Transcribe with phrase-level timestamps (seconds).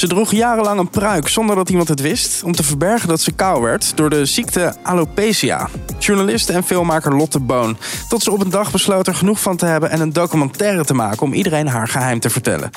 [0.00, 2.42] Ze droeg jarenlang een pruik zonder dat iemand het wist...
[2.42, 5.68] om te verbergen dat ze kaal werd door de ziekte alopecia.
[5.98, 7.76] Journaliste en filmmaker Lotte Boon.
[8.08, 9.90] Tot ze op een dag besloot er genoeg van te hebben...
[9.90, 12.70] en een documentaire te maken om iedereen haar geheim te vertellen.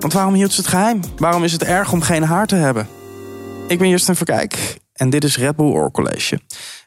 [0.00, 1.00] Want waarom hield ze het geheim?
[1.16, 2.88] Waarom is het erg om geen haar te hebben?
[3.68, 6.40] Ik ben Justin Verkijk en dit is Red Bull Oor College.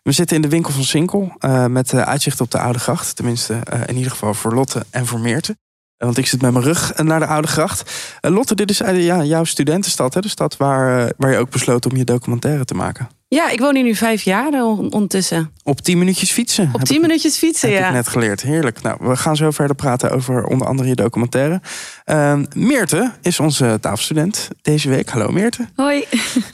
[0.04, 3.16] We zitten in de winkel van Sinkel uh, met uh, uitzicht op de Oude Gracht.
[3.16, 5.58] Tenminste, uh, in ieder geval voor Lotte en voor Meerte.
[6.04, 7.92] Want ik zit met mijn rug naar de Oude Gracht.
[8.22, 10.22] Lotte, dit is ja, jouw studentenstad, hè?
[10.22, 13.10] de stad waar, waar je ook besloot om je documentaire te maken.
[13.28, 15.52] Ja, ik woon hier nu vijf jaar ondertussen.
[15.64, 16.70] Op tien minuutjes fietsen.
[16.74, 17.84] Op tien minuutjes fietsen, heb ja.
[17.84, 18.42] Heb ik net geleerd.
[18.42, 18.82] Heerlijk.
[18.82, 21.62] Nou, we gaan zo verder praten over onder andere je documentaire.
[22.06, 25.10] Uh, Meerte is onze tafelstudent deze week.
[25.10, 25.68] Hallo Meerte.
[25.76, 26.04] Hoi.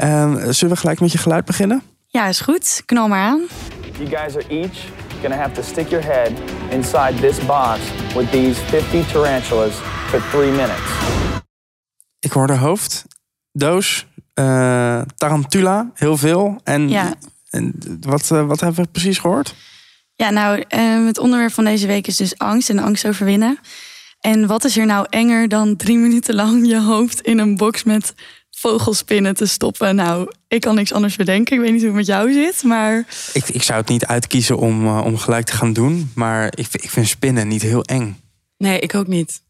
[0.04, 1.82] Uh, zullen we gelijk met je geluid beginnen?
[2.08, 2.82] Ja, is goed.
[2.86, 3.42] Knal maar aan.
[3.98, 4.78] You guys are each
[5.22, 6.32] gonna have to stick your head
[6.72, 7.80] inside this box
[8.16, 9.74] with these 50 tarantulas
[10.08, 10.92] for three minutes.
[12.20, 13.06] Ik hoorde hoofd,
[13.52, 16.60] doos, uh, tarantula, heel veel.
[16.64, 17.14] En, ja.
[17.50, 19.56] en wat, uh, wat hebben we precies gehoord?
[20.16, 23.60] Ja, nou, uh, het onderwerp van deze week is dus angst en angst overwinnen.
[24.20, 27.84] En wat is er nou enger dan drie minuten lang je hoofd in een box
[27.84, 28.14] met
[28.60, 29.96] vogelspinnen te stoppen?
[29.96, 31.56] Nou, ik kan niks anders bedenken.
[31.56, 33.06] Ik weet niet hoe het met jou zit, maar...
[33.34, 36.12] Ik, ik zou het niet uitkiezen om, uh, om gelijk te gaan doen.
[36.16, 38.22] Maar ik, ik vind spinnen niet heel eng.
[38.58, 39.42] Nee, ik ook niet.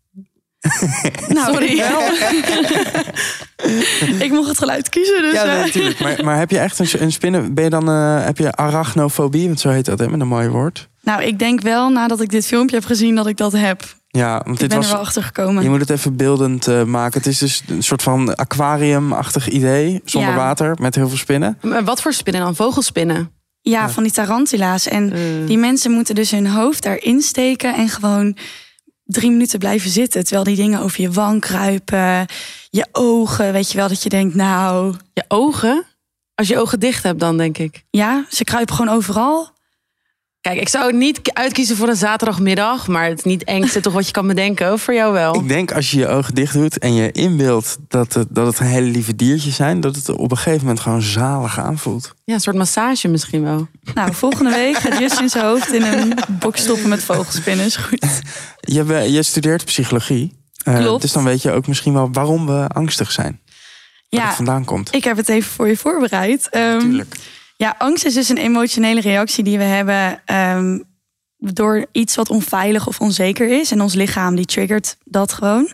[1.27, 1.71] nou, Sorry.
[4.25, 5.21] ik mocht het geluid kiezen.
[5.21, 5.99] Dus ja, natuurlijk.
[5.99, 7.53] Maar, maar heb je echt een, een spinnen?
[7.53, 9.47] Ben je dan, uh, heb je arachnofobie?
[9.47, 10.88] Want zo heet dat, hè, met een mooi woord.
[11.01, 13.97] Nou, ik denk wel nadat ik dit filmpje heb gezien dat ik dat heb.
[14.07, 15.63] Ja, want ik dit ben was, er wel achter gekomen.
[15.63, 17.17] Je moet het even beeldend uh, maken.
[17.19, 20.01] Het is dus een soort van aquariumachtig idee.
[20.05, 20.35] Zonder Ja.
[20.35, 21.57] water, met heel veel spinnen.
[21.61, 22.55] Maar wat voor spinnen dan?
[22.55, 23.31] Vogelspinnen?
[23.61, 24.87] Ja, van die tarantula's.
[24.87, 25.45] En Mm.
[25.45, 28.37] die mensen moeten dus hun hoofd daarin steken en gewoon
[29.03, 30.23] drie minuten blijven zitten.
[30.23, 32.25] Terwijl die dingen over je wang kruipen,
[32.69, 33.51] je ogen.
[33.53, 35.83] Weet je wel dat je denkt, nou Je ogen?
[36.35, 37.83] Als je ogen dicht hebt dan, denk ik.
[37.89, 39.57] ja, ze kruipen gewoon overal.
[40.41, 44.05] Kijk, ik zou het niet uitkiezen voor een zaterdagmiddag, maar het niet engste toch wat
[44.05, 44.79] je kan bedenken.
[44.79, 45.35] Voor jou wel.
[45.35, 48.59] Ik denk als je je ogen dicht doet en je inbeeldt dat het, dat het
[48.59, 52.13] een hele lieve diertje zijn, dat het op een gegeven moment gewoon zalig aanvoelt.
[52.23, 53.67] Ja, een soort massage misschien wel.
[53.93, 57.65] Nou, volgende week gaat Justin zijn hoofd in een box stoppen met vogelspinnen.
[57.65, 58.21] Is goed.
[58.59, 60.37] Je, je studeert psychologie.
[60.63, 63.39] Eh, dus dan weet je ook misschien wel waarom we angstig zijn.
[64.09, 64.95] Waar Ja, het vandaan komt.
[64.95, 66.49] ik heb het even voor je voorbereid.
[66.49, 67.15] Ehm, Tuurlijk.
[67.61, 70.79] Ja, angst is dus een emotionele reactie die we hebben ehm,
[71.37, 73.71] door iets wat onveilig of onzeker is.
[73.71, 75.71] En ons lichaam die triggert dat gewoon.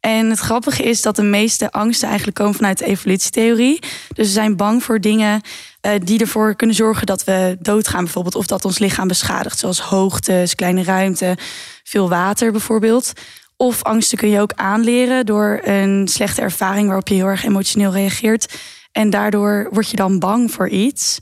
[0.00, 3.78] En het grappige is dat de meeste angsten eigenlijk komen vanuit de evolutietheorie.
[4.14, 5.40] Dus we zijn bang voor dingen
[5.80, 8.34] eh, die ervoor kunnen zorgen dat we doodgaan, bijvoorbeeld.
[8.34, 11.36] Of dat ons lichaam beschadigt, zoals hoogtes, kleine ruimte,
[11.84, 13.12] veel water bijvoorbeeld.
[13.56, 17.92] Of angsten kun je ook aanleren door een slechte ervaring waarop je heel erg emotioneel
[17.92, 18.54] reageert.
[18.96, 21.20] En daardoor word je dan bang voor iets.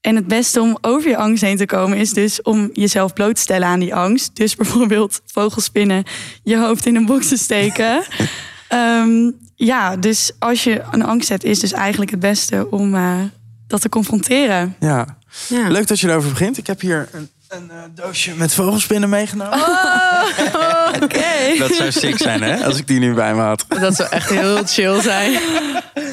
[0.00, 3.34] En het beste om over je angst heen te komen is dus om jezelf bloot
[3.34, 4.36] te stellen aan die angst.
[4.36, 6.04] Dus bijvoorbeeld vogelspinnen,
[6.42, 8.02] je hoofd in een box te steken.
[8.68, 13.20] Ehm, ja, dus als je een angst hebt, is dus eigenlijk het beste om eh,
[13.66, 14.76] dat te confronteren.
[14.80, 15.18] Ja.
[15.48, 15.68] Ja.
[15.68, 16.58] Leuk dat je erover begint.
[16.58, 19.58] Ik heb hier een, een eh, doosje met vogelspinnen meegenomen.
[19.58, 20.24] Oh,
[21.02, 21.56] Oké.
[21.58, 22.64] Dat zou sick zijn, hè?
[22.64, 23.64] Als ik die nu bij me had.
[23.80, 25.38] Dat zou echt heel chill zijn.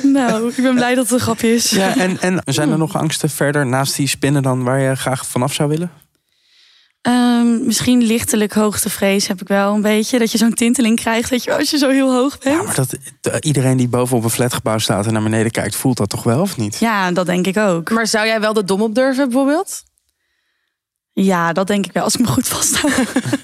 [0.04, 1.70] Nou, ik ben blij dat het een grapje is.
[1.70, 5.26] Ja, en, en zijn er nog angsten verder naast die spinnen dan waar je graag
[5.26, 5.92] vanaf zou willen?
[7.02, 10.20] Ehm, misschien lichtelijk hoogtevrees heb ik wel een beetje.
[10.20, 12.56] Dat je zo'n tinteling krijgt, weet je als je zo heel hoog bent.
[12.56, 15.76] Ja, maar dat, de- iedereen die boven op een flatgebouw staat en naar beneden kijkt,
[15.76, 16.78] voelt dat toch wel of niet?
[16.80, 17.90] Ja, dat denk ik ook.
[17.90, 19.84] Maar zou jij wel de dom op durven bijvoorbeeld?
[21.24, 22.94] Ja, dat denk ik wel, als ik me goed vasthoud.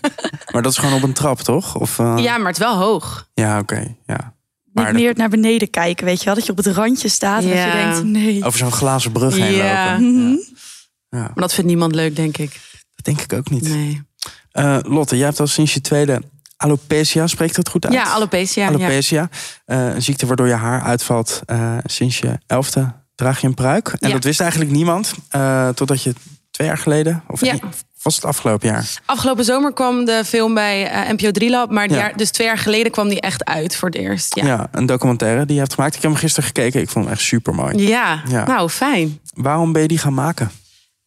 [0.51, 1.75] Maar dat is gewoon op een trap, toch?
[1.75, 3.27] Of, eh, Ja, maar het is wel hoog.
[3.33, 3.95] Ja, oké.
[4.05, 4.33] ja.
[4.73, 6.33] Niet Maar meer naar beneden kijken, weet je wel.
[6.35, 7.71] Dat je op het randje staat en dat je Ja.
[7.91, 8.43] denkt, nee.
[8.45, 9.89] over zo'n glazen brug heen Ja.
[9.91, 10.11] lopen.
[10.23, 10.35] Mhm.
[11.09, 12.59] Ja, Maar dat vindt niemand leuk, denk ik.
[12.95, 13.61] dat denk ik ook niet.
[13.69, 14.01] Nee.
[14.51, 16.21] Eh, Lotte, jij hebt al sinds je tweede
[16.57, 17.93] alopecia, spreekt dat goed uit?
[17.93, 18.63] Ja, alopecia.
[18.63, 18.69] Ja.
[18.69, 19.29] Alopecia.
[19.65, 21.41] Eh, een ziekte waardoor je haar uitvalt.
[21.45, 23.87] Eh, sinds je elfde draag je een pruik.
[23.99, 24.13] En Ja.
[24.13, 25.13] dat wist eigenlijk niemand.
[25.29, 26.13] eh, totdat je
[26.61, 27.55] twee jaar geleden, of Ja.
[28.01, 29.01] was het afgelopen jaar?
[29.05, 31.71] Afgelopen zomer kwam de film bij eh, NPO 3 Lab.
[31.71, 31.95] Maar Ja.
[31.95, 34.35] jaar, dus twee jaar geleden kwam die echt uit voor het eerst.
[34.35, 34.67] Ja, Ja.
[34.71, 35.95] een documentaire die je hebt gemaakt.
[35.95, 36.81] Ik heb hem gisteren gekeken.
[36.81, 37.87] Ik vond hem echt super mooi.
[37.87, 38.21] Ja.
[38.29, 38.45] Ja.
[38.45, 39.19] nou fijn.
[39.33, 40.51] Waarom ben je die gaan maken?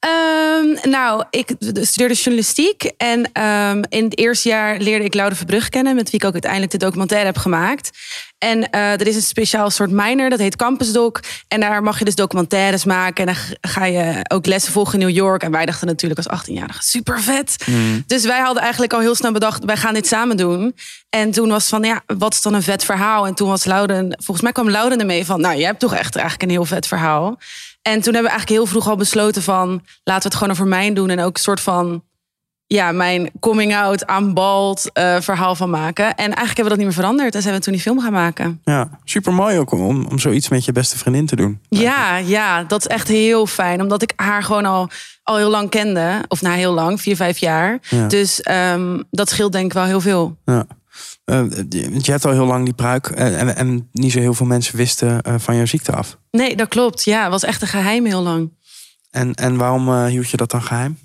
[0.05, 2.83] Ehm, nou, ik studeerde journalistiek.
[2.97, 5.95] En ehm, in het eerste jaar leerde ik Laude Verbrugge kennen...
[5.95, 7.91] met wie ik ook uiteindelijk de documentaire heb gemaakt.
[8.39, 11.21] En eh, er is een speciaal soort minor, dat heet Campus Doc.
[11.49, 13.27] En daar mag je dus documentaires maken.
[13.27, 15.43] En dan ga je ook lessen volgen in New York.
[15.43, 17.65] En wij dachten natuurlijk als 18-jarige super vet.
[18.07, 19.65] Dus wij hadden eigenlijk al heel snel bedacht...
[19.65, 20.75] wij gaan dit samen doen.
[21.09, 23.27] En toen was van, ja, wat is dan een vet verhaal?
[23.27, 25.41] En toen was Louden, volgens mij kwam Louden ermee van...
[25.41, 27.39] nou, je hebt toch echt eigenlijk een heel vet verhaal.
[27.93, 29.69] En toen hebben we eigenlijk heel vroeg al besloten van...
[30.05, 31.11] laten we het gewoon over mij doen.
[31.11, 32.03] En ook een soort van
[32.67, 36.05] ja, mijn coming out aan bald eh, verhaal van maken.
[36.05, 37.35] En eigenlijk hebben we dat niet meer veranderd.
[37.35, 38.61] En zijn we toen die film gaan maken.
[38.65, 41.61] Ja, super mooi ook om, om zoiets met je beste vriendin te doen.
[41.69, 43.81] Ja, ja, dat is echt heel fijn.
[43.81, 44.89] Omdat ik haar gewoon al,
[45.23, 46.25] al heel lang kende.
[46.29, 47.79] Of na nou, heel lang, vier, vijf jaar.
[47.89, 48.07] Ja.
[48.07, 50.37] Dus ehm, dat scheelt denk ik wel heel veel.
[50.45, 50.67] Ja.
[51.25, 54.47] Uh, je hebt al heel lang die pruik en, en, en niet zo heel veel
[54.47, 56.19] mensen wisten uh, van jouw ziekte af.
[56.31, 57.05] Nee, dat klopt.
[57.05, 58.53] Ja, het was echt een geheim heel lang.
[59.11, 60.99] En, en waarom hield je dat dan geheim?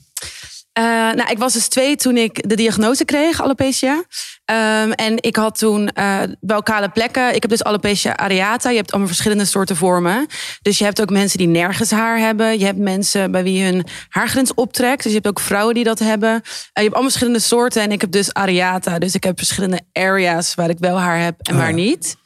[0.79, 3.93] Uh, nou, ik was dus twee toen ik de diagnose kreeg, alopecia.
[3.93, 7.35] Um, en ik had toen uh, wel kale plekken.
[7.35, 8.69] Ik heb dus alopecia areata.
[8.69, 10.27] Je hebt allemaal verschillende soorten vormen.
[10.61, 12.59] Dus je hebt ook mensen die nergens haar hebben.
[12.59, 15.03] Je hebt mensen bij wie hun haargrens optrekt.
[15.03, 16.29] Dus je hebt ook vrouwen die dat hebben.
[16.29, 17.81] Uh, je hebt allemaal verschillende soorten.
[17.81, 18.99] En ik heb dus areata.
[18.99, 21.75] Dus ik heb verschillende areas waar ik wel haar heb en Oh waar ja.
[21.75, 22.17] niet.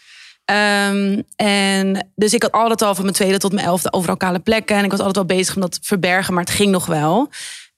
[0.46, 4.40] Um, en dus ik had altijd al van mijn tweede tot mijn elfde overal kale
[4.40, 4.78] plekken.
[4.78, 7.30] En ik was altijd al bezig om dat te verbergen, maar het ging nog wel.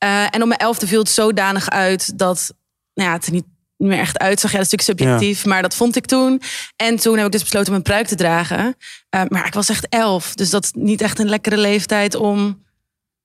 [0.04, 2.54] Uh, en op mijn elfde viel het zodanig uit dat
[2.94, 3.46] nou ja, het er niet
[3.78, 4.52] meer echt uitzag.
[4.52, 6.42] Ja, dat is natuurlijk subjectief, maar dat vond ik toen.
[6.76, 8.76] En toen heb ik dus besloten om een pruik te dragen.
[9.16, 12.64] Uh, maar ik was echt elf, dus dat is niet echt een lekkere leeftijd om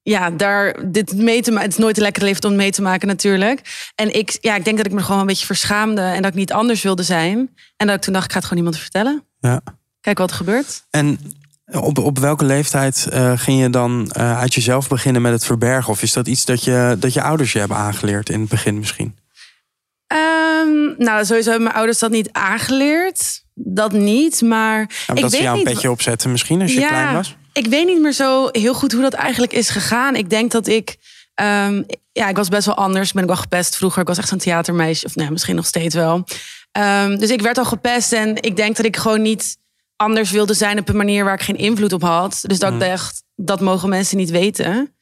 [0.03, 1.69] ja, daar dit mee te maken.
[1.69, 3.91] Het is nooit een lekkere leeftijd om mee te maken natuurlijk.
[3.95, 6.39] En ik, ja, ik denk dat ik me gewoon een beetje verschaamde en dat ik
[6.39, 7.55] niet anders wilde zijn.
[7.77, 9.25] En dat ik toen dacht, ik ga het gewoon niemand vertellen.
[9.41, 9.61] Ja.
[10.01, 10.85] Kijk wat er gebeurt.
[10.91, 11.19] En
[11.73, 15.91] op, op welke leeftijd uh, ging je dan uh, uit jezelf beginnen met het verbergen?
[15.93, 18.79] Of is dat iets dat je, dat je ouders je hebben aangeleerd in het begin
[18.79, 19.19] misschien?
[20.13, 23.45] Um, nou, sowieso hebben mijn ouders dat niet aangeleerd.
[23.55, 24.79] Dat niet, maar...
[24.79, 27.15] Ja, maar ik dat weet ze jou een petje opzetten misschien als je ja, klein
[27.15, 27.37] was?
[27.53, 30.17] Ik weet niet meer zo heel goed hoe dat eigenlijk is gegaan.
[30.17, 30.97] Ik denk dat ik...
[31.35, 33.09] Um, ja, ik was best wel anders.
[33.09, 34.01] Ik ben ook wel gepest vroeger.
[34.01, 35.07] Ik was echt zo'n theatermeisje.
[35.07, 36.25] Of nou, misschien nog steeds wel.
[36.79, 38.13] Um, dus ik werd al gepest.
[38.13, 39.57] En ik denk dat ik gewoon niet
[40.01, 42.41] anders wilde zijn op een manier waar ik geen invloed op had.
[42.43, 42.81] Dus dat Mm.
[42.81, 44.95] ik dacht, dat mogen mensen niet weten.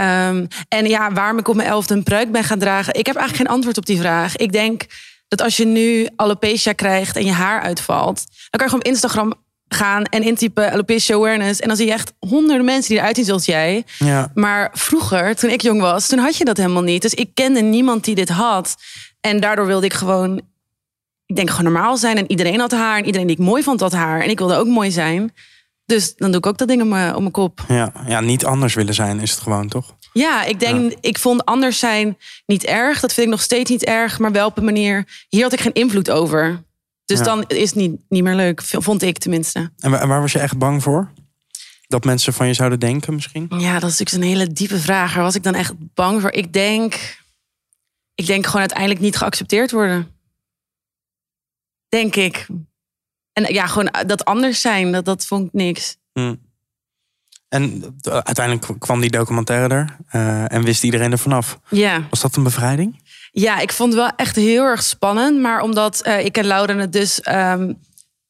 [0.00, 2.94] Um, en ja, waarom ik op mijn elfde een pruik ben gaan dragen...
[2.94, 4.36] ik heb eigenlijk geen antwoord op die vraag.
[4.36, 4.86] Ik denk
[5.28, 8.16] dat als je nu alopecia krijgt en je haar uitvalt...
[8.26, 9.34] dan kan je gewoon op Instagram
[9.68, 11.60] gaan en intypen alopecia awareness...
[11.60, 13.84] en dan zie je echt honderden mensen die eruit zien zoals jij.
[13.98, 14.30] Ja.
[14.34, 17.02] Maar vroeger, toen ik jong was, toen had je dat helemaal niet.
[17.02, 18.74] Dus ik kende niemand die dit had.
[19.20, 20.48] En daardoor wilde ik gewoon...
[21.30, 22.16] ik denk gewoon normaal zijn.
[22.16, 22.98] En iedereen had haar.
[22.98, 24.20] En iedereen die ik mooi vond had haar.
[24.20, 25.32] En ik wilde ook mooi zijn.
[25.86, 27.64] Dus dan doe ik ook dat ding op mijn, op mijn kop.
[27.68, 29.96] Ja, ja, niet anders willen zijn is het gewoon, toch?
[30.12, 30.96] Ja, ik denk, ja.
[31.00, 32.16] ik vond anders zijn
[32.46, 33.00] niet erg.
[33.00, 35.24] Dat vind ik nog steeds niet erg, maar wel op een manier.
[35.28, 36.62] Hier had ik geen invloed over.
[37.04, 37.24] Dus ja.
[37.24, 39.70] dan is het niet, niet meer leuk, vond ik tenminste.
[39.78, 41.12] En waar, en waar was je echt bang voor?
[41.86, 43.46] Dat mensen van je zouden denken misschien?
[43.48, 45.14] Ja, dat is natuurlijk een hele diepe vraag.
[45.14, 46.32] Waar was ik dan echt bang voor?
[46.32, 47.18] Ik denk,
[48.14, 50.18] ik denk gewoon uiteindelijk niet geaccepteerd worden.
[51.90, 52.46] Denk ik.
[53.32, 55.96] En ja, gewoon dat anders zijn, dat, dat vond ik niks.
[56.12, 56.48] Hmm.
[57.48, 61.58] En uiteindelijk kwam die documentaire er uh, en wist iedereen er vanaf.
[61.68, 62.06] Ja.
[62.10, 63.02] Was dat een bevrijding?
[63.32, 65.40] Ja, ik vond het wel echt heel erg spannend.
[65.40, 67.78] Maar omdat uh, ik en Laura het dus um,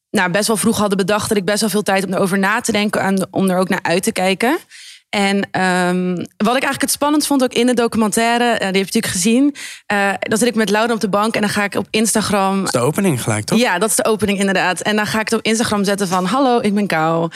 [0.09, 1.29] nou, best wel vroeg hadden bedacht...
[1.29, 3.01] dat ik best wel veel tijd om erover na te denken...
[3.01, 4.57] en om er ook naar uit te kijken.
[5.11, 8.43] En um, wat ik eigenlijk het spannendst vond ook in de documentaire...
[8.43, 9.55] Uh, die heb je natuurlijk gezien.
[9.93, 12.57] Uh, dan zit ik met Laura op de bank en dan ga ik op Instagram...
[12.57, 13.59] Dat is de opening gelijk, toch?
[13.59, 14.81] Ja, dat is de opening inderdaad.
[14.81, 16.25] En dan ga ik het op Instagram zetten van...
[16.25, 17.23] Hallo, ik ben Kou.
[17.23, 17.31] Um,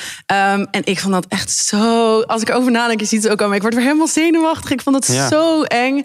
[0.72, 2.22] en ik vond dat echt zo...
[2.22, 3.48] Als ik erover nadenk, je ziet het ook al...
[3.48, 4.72] Maar ik word weer helemaal zenuwachtig.
[4.72, 5.28] Ik vond het ja.
[5.28, 6.04] zo eng.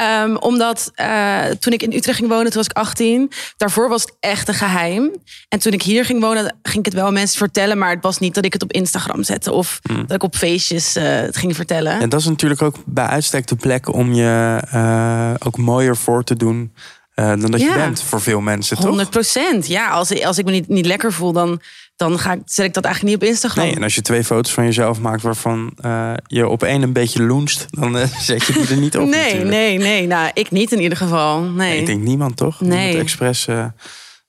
[0.00, 3.30] Um, omdat uh, toen ik in Utrecht ging wonen, toen was ik 18.
[3.56, 5.10] Daarvoor was het echt een geheim.
[5.48, 7.78] En toen ik hier ging wonen, ging ik het wel mensen vertellen.
[7.78, 9.52] Maar het was niet dat ik het op Instagram zette.
[9.52, 10.06] Of mm.
[10.06, 12.00] dat ik op feestjes uh, het ging vertellen.
[12.00, 16.24] En dat is natuurlijk ook bij uitstek de plek om je uh, ook mooier voor
[16.24, 16.72] te doen.
[17.14, 17.66] Dan dat ja.
[17.66, 19.66] je bent voor veel mensen, 100 procent.
[19.66, 21.60] Ja, als, als ik me niet, niet lekker voel, dan,
[21.98, 23.64] dan ga ik, zet ik dat eigenlijk niet op Instagram.
[23.64, 26.92] Nee, en als je twee foto's van jezelf maakt waarvan uh, je op één een
[26.92, 29.08] beetje loenst, dan uh, zet je die er niet op.
[29.08, 29.50] nee, natuurlijk.
[29.50, 30.06] nee, nee.
[30.06, 31.40] Nou, ik niet in ieder geval.
[31.40, 31.52] Nee.
[31.52, 32.60] nee ik denk niemand toch?
[32.60, 32.78] Nee.
[32.78, 33.46] Niemand expres.
[33.46, 33.66] Uh,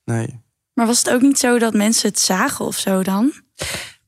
[0.06, 0.40] nee.
[0.74, 3.32] Maar was het ook niet zo dat mensen het zagen of zo dan?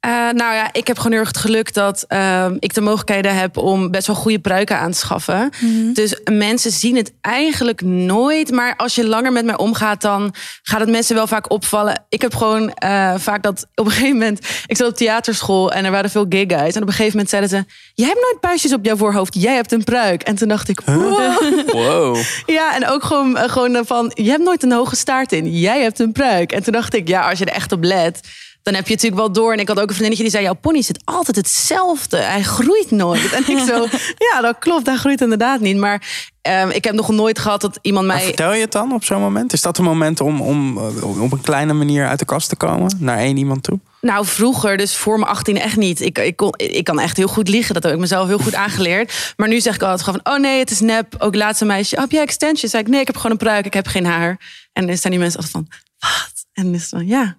[0.01, 3.35] Eh, nou ja, ik heb gewoon heel erg het geluk dat ehm, ik de mogelijkheden
[3.35, 5.49] heb om best wel goede pruiken aan te schaffen.
[5.93, 8.51] Dus mensen zien het eigenlijk nooit.
[8.51, 12.05] Maar als je langer met mij omgaat, dan gaat het mensen wel vaak opvallen.
[12.09, 14.39] Ik heb gewoon eh, vaak dat op een gegeven moment.
[14.65, 16.75] Ik zat op theaterschool en er waren veel gay guys.
[16.75, 19.55] En op een gegeven moment zeiden ze: Jij hebt nooit puistjes op jouw voorhoofd, jij
[19.55, 20.21] hebt een pruik.
[20.21, 21.39] En toen dacht ik: wow.
[21.71, 22.17] Wow.
[22.45, 25.59] Ja, en ook gewoon, eh, gewoon van, je hebt nooit een hoge staart in.
[25.59, 26.51] Jij hebt een pruik.
[26.51, 28.19] En toen dacht ik, ja, als je er echt op let,
[28.63, 29.53] dan heb je het natuurlijk wel door.
[29.53, 32.17] En ik had ook een vriendinnetje die zei, jouw pony zit altijd hetzelfde.
[32.17, 33.31] Hij groeit nooit.
[33.31, 33.87] En ik zo,
[34.31, 35.77] ja, dat klopt, hij groeit inderdaad niet.
[35.77, 36.07] Maar
[36.41, 38.25] ehm, ik heb nog nooit gehad dat iemand Maar mij...
[38.25, 39.53] vertel je het dan op zo'n moment?
[39.53, 42.55] Is dat een moment om, om eh, op een kleine manier uit de kast te
[42.55, 42.97] komen?
[42.99, 43.79] Naar één iemand toe?
[44.01, 46.01] Nou, vroeger, dus voor mijn 18 echt niet.
[46.01, 47.73] Ik, ik, kon, ik kan echt heel goed liegen.
[47.73, 49.33] Dat heb ik mezelf heel goed aangeleerd.
[49.37, 50.33] Maar nu zeg ik altijd gewoon van...
[50.33, 51.15] oh nee, het is nep.
[51.17, 51.95] Ook laatste meisje.
[51.95, 52.71] Oh, heb jij extensions?
[52.71, 53.65] Zei ik, nee, ik heb gewoon een pruik.
[53.65, 54.39] Ik heb geen haar.
[54.73, 55.67] En dan staan die mensen altijd van...
[55.99, 56.45] wat?
[56.53, 57.37] En dan is het van, ja,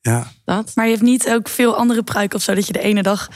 [0.00, 0.26] Ja.
[0.44, 0.70] dat.
[0.74, 2.54] Maar je hebt niet ook veel andere pruiken of zo.
[2.54, 3.28] Dat je de ene dag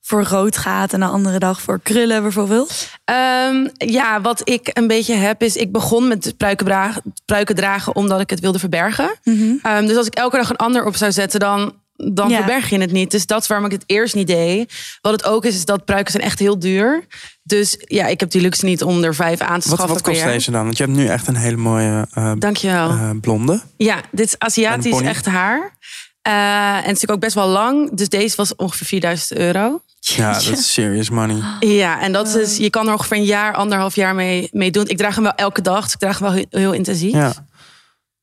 [0.00, 2.88] voor rood gaat en de andere dag voor krullen bijvoorbeeld.
[3.04, 5.56] Ehm, ja, wat ik een beetje heb is...
[5.56, 9.18] ik begon met pruiken, dragen, pruiken dragen omdat ik het wilde verbergen.
[9.62, 11.40] Ehm, dus als ik elke dag een ander op zou zetten...
[11.40, 12.36] dan, dan Ja.
[12.36, 13.10] verberg je het niet.
[13.10, 14.72] Dus dat is waarom ik het eerst niet deed.
[15.00, 17.06] Wat het ook is, is dat pruiken zijn echt heel duur.
[17.42, 20.02] Dus ja, ik heb die luxe niet om er vijf aan te Wat, schaffen wat
[20.02, 20.64] per kost deze dan?
[20.64, 22.90] Want je hebt nu echt een hele mooie eh, Dankjewel.
[22.90, 23.60] eh, blonde.
[23.76, 25.76] Ja, dit is Aziatisch echt haar.
[26.24, 27.90] Eh, en het is natuurlijk ook best wel lang.
[27.96, 29.80] Dus deze was ongeveer 4000 euro.
[30.00, 31.42] Ja, dat is serious money.
[31.60, 34.86] Ja, en dat is, je kan er ongeveer een jaar, anderhalf jaar mee, mee doen.
[34.88, 35.82] Ik draag hem wel elke dag.
[35.84, 37.12] Dus ik draag hem wel heel, heel intensief.
[37.12, 37.32] Ja.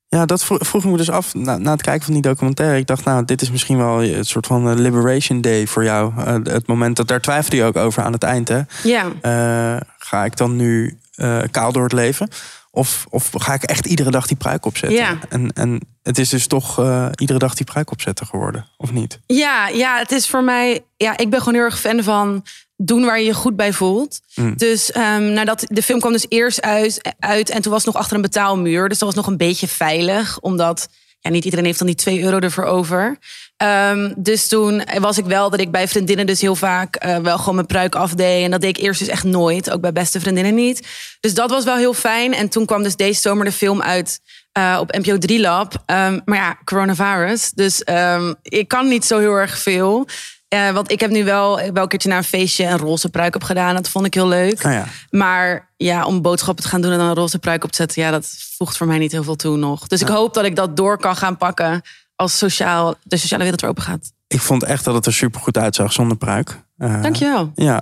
[0.07, 2.77] Ja, dat vro- vroeg ik me dus af na, na het kijken van die documentaire.
[2.77, 6.13] Ik dacht, nou, dit is misschien wel het soort van eh, liberation day voor jou.
[6.17, 8.47] Eh, het moment dat daar twijfelde je ook over aan het eind.
[8.47, 8.61] Hè?
[8.83, 9.05] Ja.
[9.21, 12.29] Eh, ga ik dan nu eh, kaal door het leven?
[12.73, 14.99] Of, of ga ik echt iedere dag die pruik opzetten?
[14.99, 15.17] Ja.
[15.29, 19.19] En, en het is dus toch eh, iedere dag die pruik opzetten geworden, of niet?
[19.25, 20.85] Ja, ja, het is voor mij.
[20.97, 22.43] Ja, ik ben gewoon heel erg fan van
[22.75, 24.19] doen waar je je goed bij voelt.
[24.35, 24.57] Mm.
[24.57, 28.01] Dus ehm, nadat de film kwam dus eerst uit, uit en toen was het nog
[28.01, 28.89] achter een betaalmuur.
[28.89, 30.87] Dus dat was nog een beetje veilig, omdat
[31.19, 33.17] ja, niet iedereen heeft dan die 2 euro ervoor over.
[33.61, 37.37] Ehm, dus toen was ik wel dat ik bij vriendinnen dus heel vaak eh, wel
[37.37, 38.43] gewoon mijn pruik afdeed.
[38.43, 40.87] En dat deed ik eerst dus echt nooit, ook bij beste vriendinnen niet.
[41.19, 42.33] Dus dat was wel heel fijn.
[42.33, 44.19] En toen kwam dus deze zomer de film uit
[44.51, 45.83] eh, op NPO 3 Lab.
[45.85, 47.51] Ehm, maar ja, coronavirus.
[47.51, 50.07] Dus ehm, ik kan niet zo heel erg veel.
[50.47, 53.35] Eh, want ik heb nu wel, wel een keertje naar een feestje een roze pruik
[53.35, 53.75] op gedaan.
[53.75, 54.63] Dat vond ik heel leuk.
[54.63, 54.85] Ja.
[55.09, 58.01] Maar ja, om boodschappen te gaan doen en dan een roze pruik op te zetten,
[58.01, 59.87] ja, dat voegt voor mij niet heel veel toe nog.
[59.87, 61.81] Dus ik hoop dat ik dat door kan gaan pakken
[62.21, 64.11] als sociaal, de sociale wereld weer open gaat.
[64.27, 66.63] Ik vond echt dat het er super goed uitzag zonder pruik.
[66.77, 67.51] Eh, Dankjewel.
[67.55, 67.81] Ja,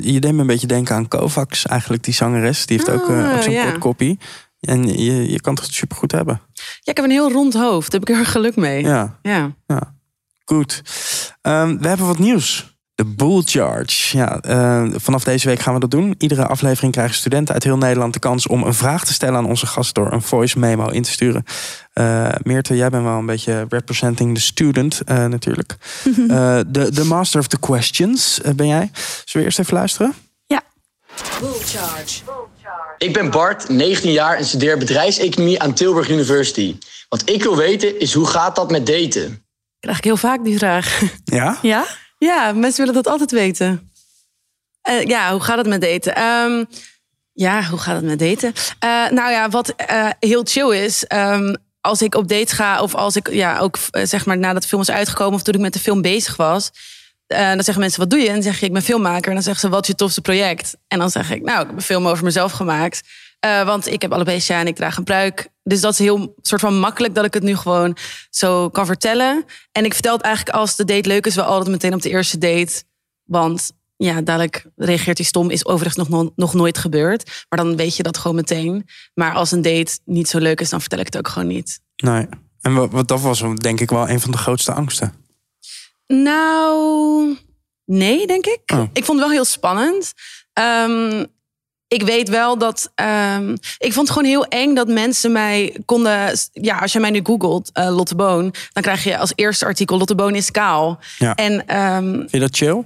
[0.00, 2.66] je deed me een beetje denken aan Kovacs, eigenlijk die zangeres.
[2.66, 3.64] Die heeft ook, Ah, ook zo'n ja.
[3.64, 4.18] kort koppie.
[4.60, 6.40] En je, je kan het super goed hebben.
[6.52, 7.90] Ja, ik heb een heel rond hoofd.
[7.90, 8.82] Daar heb ik heel erg geluk mee.
[8.82, 9.50] Ja, ja.
[9.66, 9.94] ja.
[10.44, 10.82] goed.
[11.42, 12.76] Ehm, we hebben wat nieuws.
[12.94, 14.16] De Bull Charge.
[14.16, 16.14] Ja, eh, vanaf deze week gaan we dat doen.
[16.18, 19.46] Iedere aflevering krijgen studenten uit heel Nederland de kans om een vraag te stellen aan
[19.46, 21.44] onze gast door een voice memo in te sturen.
[21.98, 25.76] Eh Meerte, jij bent wel een beetje representing the student eh, natuurlijk.
[26.28, 28.90] Eh, de, de master of the questions ben jij.
[28.92, 30.14] Zullen we eerst even luisteren?
[32.98, 36.78] Ik ben Bart, 19 jaar en studeer bedrijfseconomie aan Tilburg University.
[37.08, 39.44] Wat ik wil weten is hoe gaat dat met daten?
[39.80, 41.00] Krijg ik heel vaak die vraag.
[41.24, 41.58] Ja?
[41.62, 41.84] Ja?
[42.18, 43.90] Ja, mensen willen dat altijd weten.
[44.82, 46.14] Eh, ja, hoe gaat het met daten?
[46.14, 46.64] Ehm,
[47.32, 48.52] ja, hoe gaat het met daten?
[48.78, 51.04] Eh, nou ja, wat eh, heel chill is.
[51.04, 54.62] ehm, als ik op date ga, of als ik ja, ook eh, zeg maar nadat
[54.62, 56.70] de film is uitgekomen, of toen ik met de film bezig was.
[57.26, 58.26] eh, dan zeggen mensen, wat doe je?
[58.26, 59.28] En dan zeg je, ik ben filmmaker.
[59.28, 60.76] En dan zeggen ze, wat is je tofste project?
[60.88, 63.02] En dan zeg ik, nou, ik heb een film over mezelf gemaakt.
[63.40, 65.48] Eh, want ik heb alopecia en ik draag een pruik.
[65.62, 67.96] Dus dat is heel soort van makkelijk dat ik het nu gewoon
[68.30, 69.44] zo kan vertellen.
[69.72, 72.08] En ik vertel het eigenlijk als de date leuk is, wel altijd meteen op de
[72.10, 72.82] eerste date.
[73.24, 75.50] Want ja, dadelijk reageert hij stom.
[75.50, 77.44] Is overigens nog, no- nog nooit gebeurd.
[77.48, 78.86] Maar dan weet je dat gewoon meteen.
[79.14, 81.80] Maar als een date niet zo leuk is, dan vertel ik het ook gewoon niet.
[81.96, 82.26] Nee.
[82.60, 85.12] En wat, wat dat was denk ik wel een van de grootste angsten.
[86.06, 87.36] Nou,
[87.84, 88.60] nee, denk ik.
[88.74, 88.82] Oh.
[88.92, 90.12] Ik vond het wel heel spannend.
[90.52, 91.24] Ehm,
[91.88, 92.92] ik weet wel dat.
[92.94, 96.36] ehm, ik vond het gewoon heel eng dat mensen mij konden.
[96.52, 99.98] Ja, als je mij nu googelt, eh, Lotte Boon, dan krijg je als eerste artikel:
[99.98, 100.98] Lotte Boon is kaal.
[101.18, 101.34] Ja.
[101.34, 102.84] En ehm, Vind je dat chill?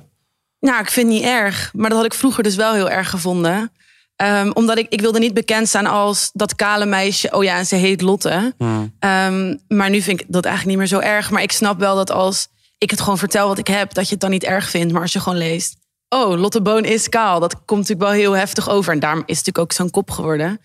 [0.70, 1.70] Nou, ik vind het niet erg.
[1.74, 3.72] Maar dat had ik vroeger dus wel heel erg gevonden.
[4.16, 7.32] Ehm, omdat ik, ik wilde niet bekend staan als dat kale meisje.
[7.32, 8.54] Oh ja, en ze heet Lotte.
[8.98, 11.30] Ehm, maar nu vind ik dat eigenlijk niet meer zo erg.
[11.30, 14.10] Maar ik snap wel dat als ik het gewoon vertel wat ik heb, dat je
[14.12, 14.92] het dan niet erg vindt.
[14.92, 15.76] Maar als je gewoon leest.
[16.08, 17.40] Oh, Lotte Boon is kaal.
[17.40, 18.92] Dat komt natuurlijk wel heel heftig over.
[18.92, 20.60] En daarom is het natuurlijk ook zo'n kop geworden.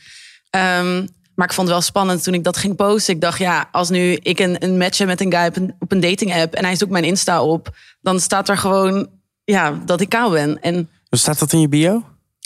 [0.50, 3.14] Ehm, Maar ik vond het wel spannend toen ik dat ging posten.
[3.14, 5.76] Ik dacht, ja, als nu ik een, een match heb met een guy op een,
[5.80, 7.70] op een dating app en hij zoekt mijn Insta op,
[8.02, 9.10] dan staat er gewoon
[9.52, 10.62] ja, dat ik kaal ben.
[10.62, 12.04] En Staat dat in je bio?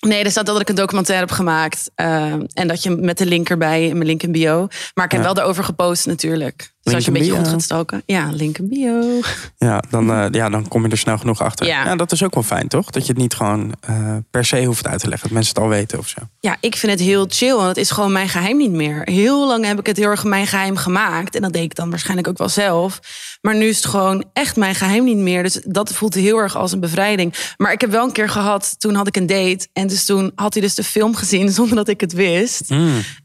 [0.08, 1.92] Nee, er staat dat ik een documentaire heb gemaakt.
[1.96, 4.68] eh, en dat je met de link erbij, in mijn link in bio.
[4.94, 5.26] Maar ik heb Ja.
[5.26, 6.72] wel daarover gepost natuurlijk.
[6.84, 7.42] Dus als je een beetje bio.
[7.42, 8.04] goed gaat stalken.
[8.06, 9.20] Ja, link in bio.
[9.58, 11.66] Ja dan, eh, ja, dan kom je er snel genoeg achter.
[11.66, 11.96] Ja.
[11.96, 12.90] dat is ook wel fijn, toch?
[12.90, 15.28] Dat je het niet gewoon eh, per se hoeft uit te leggen.
[15.28, 16.20] Dat mensen het al weten of zo.
[16.40, 17.54] Ja, ik vind het heel chill.
[17.56, 19.02] Want het is gewoon mijn geheim niet meer.
[19.04, 21.36] Heel lang heb ik het heel erg mijn geheim gemaakt.
[21.36, 23.00] En dat deed ik dan waarschijnlijk ook wel zelf.
[23.42, 25.44] Maar nu is het gewoon echt mijn geheim niet meer.
[25.44, 27.34] Dus dat voelt heel erg als een bevrijding.
[27.58, 29.68] Maar ik heb wel een keer gehad, toen had ik een date.
[29.74, 32.70] En dus toen had hij dus de film gezien zonder dat ik het wist.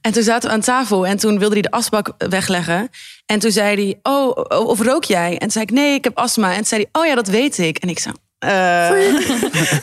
[0.01, 2.89] En toen zaten we aan tafel en toen wilde hij de asbak wegleggen.
[3.27, 5.33] En toen zei hij, oh, of rook jij?
[5.33, 6.51] En toen zei ik, nee, ik heb astma.
[6.51, 7.79] En toen zei hij, oh ja, dat weet ik.
[7.79, 8.91] En ik zei, eh,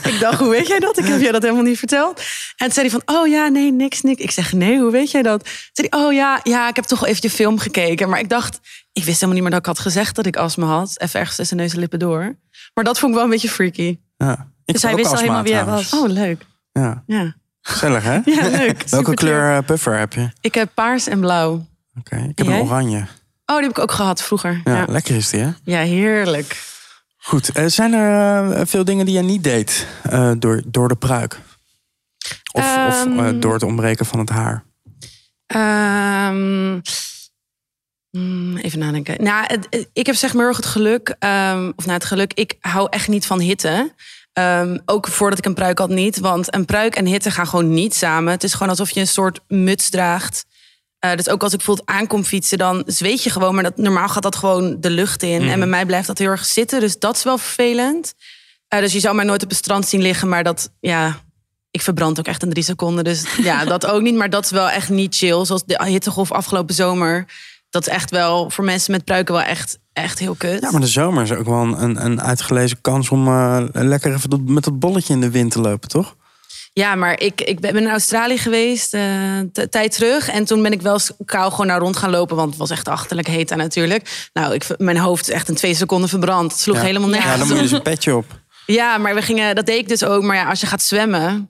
[0.13, 0.98] ik dacht, hoe weet jij dat?
[0.98, 2.18] Ik heb jij dat helemaal niet verteld.
[2.58, 4.22] En toen zei hij van, oh ja, nee, niks, niks.
[4.22, 5.44] Ik zeg, nee, hoe weet jij dat?
[5.44, 8.10] Toen zei hij, oh ja, ja, ik heb toch wel even je film gekeken.
[8.10, 8.60] Maar ik dacht,
[8.94, 11.00] ik wist helemaal niet meer dat ik had gezegd dat ik astma had.
[11.02, 12.38] Even ergens tussen neus en lippen door.
[12.74, 13.98] Maar dat vond ik wel een beetje freaky.
[14.18, 14.52] Ja.
[14.66, 15.94] Ik Dus hij wist al helemaal wie hij was.
[15.94, 16.46] Oh, leuk.
[16.74, 18.20] Ja, Ja, gezellig hè?
[18.36, 18.84] ja leuk.
[18.89, 20.22] Welke kleur eh, puffer heb je?
[20.22, 21.65] Oké, Ik heb paars en blauw.
[21.96, 23.06] ik heb En een oranje.
[23.46, 24.62] Oh, die heb ik ook gehad vroeger.
[24.63, 25.51] Ja, Ja, lekker is die hè?
[25.63, 26.72] ja heerlijk.
[27.18, 29.88] Goed, eh, zijn er eh, veel dingen die jij niet deed
[30.38, 31.39] door, door de pruik?
[32.51, 33.39] Of, of eh, Ehm.
[33.39, 34.63] door het ontbreken van het haar?
[35.46, 36.80] Ehm,
[38.12, 39.24] mm, even nadenken.
[39.24, 42.34] Nou, het- ik heb zeg maar heel erg het geluk, ehm, of nou het geluk,
[42.34, 43.94] ik hou echt niet van hitte.
[44.34, 47.74] Ehm, ook voordat ik een pruik had niet, want een pruik en hitte gaan gewoon
[47.74, 48.32] niet samen.
[48.32, 50.46] Het is gewoon alsof je een soort muts draagt.
[51.00, 53.54] Eh, dus ook als ik bijvoorbeeld aankom fietsen, dan zweet je gewoon.
[53.54, 55.50] Maar dat, normaal gaat dat gewoon de lucht in.
[55.50, 56.80] En bij mij blijft dat heel erg zitten.
[56.80, 58.13] Dus dat is wel vervelend.
[58.68, 60.30] Eh, dus je zou mij nooit op het strand zien liggen.
[60.30, 61.22] Maar dat, ja,
[61.72, 63.04] ik verbrand ook echt in drie seconden.
[63.04, 64.16] Dus ja, dat ook niet.
[64.16, 65.46] Maar dat is wel echt niet chill.
[65.46, 67.25] Zoals de hittegolf afgelopen zomer.
[67.70, 70.62] Dat is echt wel voor mensen met pruiken wel echt, echt heel kut.
[70.62, 74.44] Ja, maar de zomer is ook wel een, een uitgelezen kans om eh, lekker even
[74.54, 76.16] met dat bolletje in de wind te lopen, toch?
[76.74, 80.30] Ja, maar ik, ik ben in Australië geweest, eh, t- tijd terug.
[80.30, 82.36] En toen ben ik wel kou gewoon naar rond gaan lopen.
[82.36, 84.30] Want het was echt achterlijk heet daar natuurlijk.
[84.34, 86.52] Nou, ik, mijn hoofd is echt in twee seconden verbrand.
[86.52, 86.82] Het sloeg Ja.
[86.84, 88.26] helemaal nergens Ja, dan moet je dus een petje op.
[88.66, 90.24] Ja, maar we gingen, dat deed ik dus ook.
[90.24, 91.50] Maar ja, als je gaat zwemmen.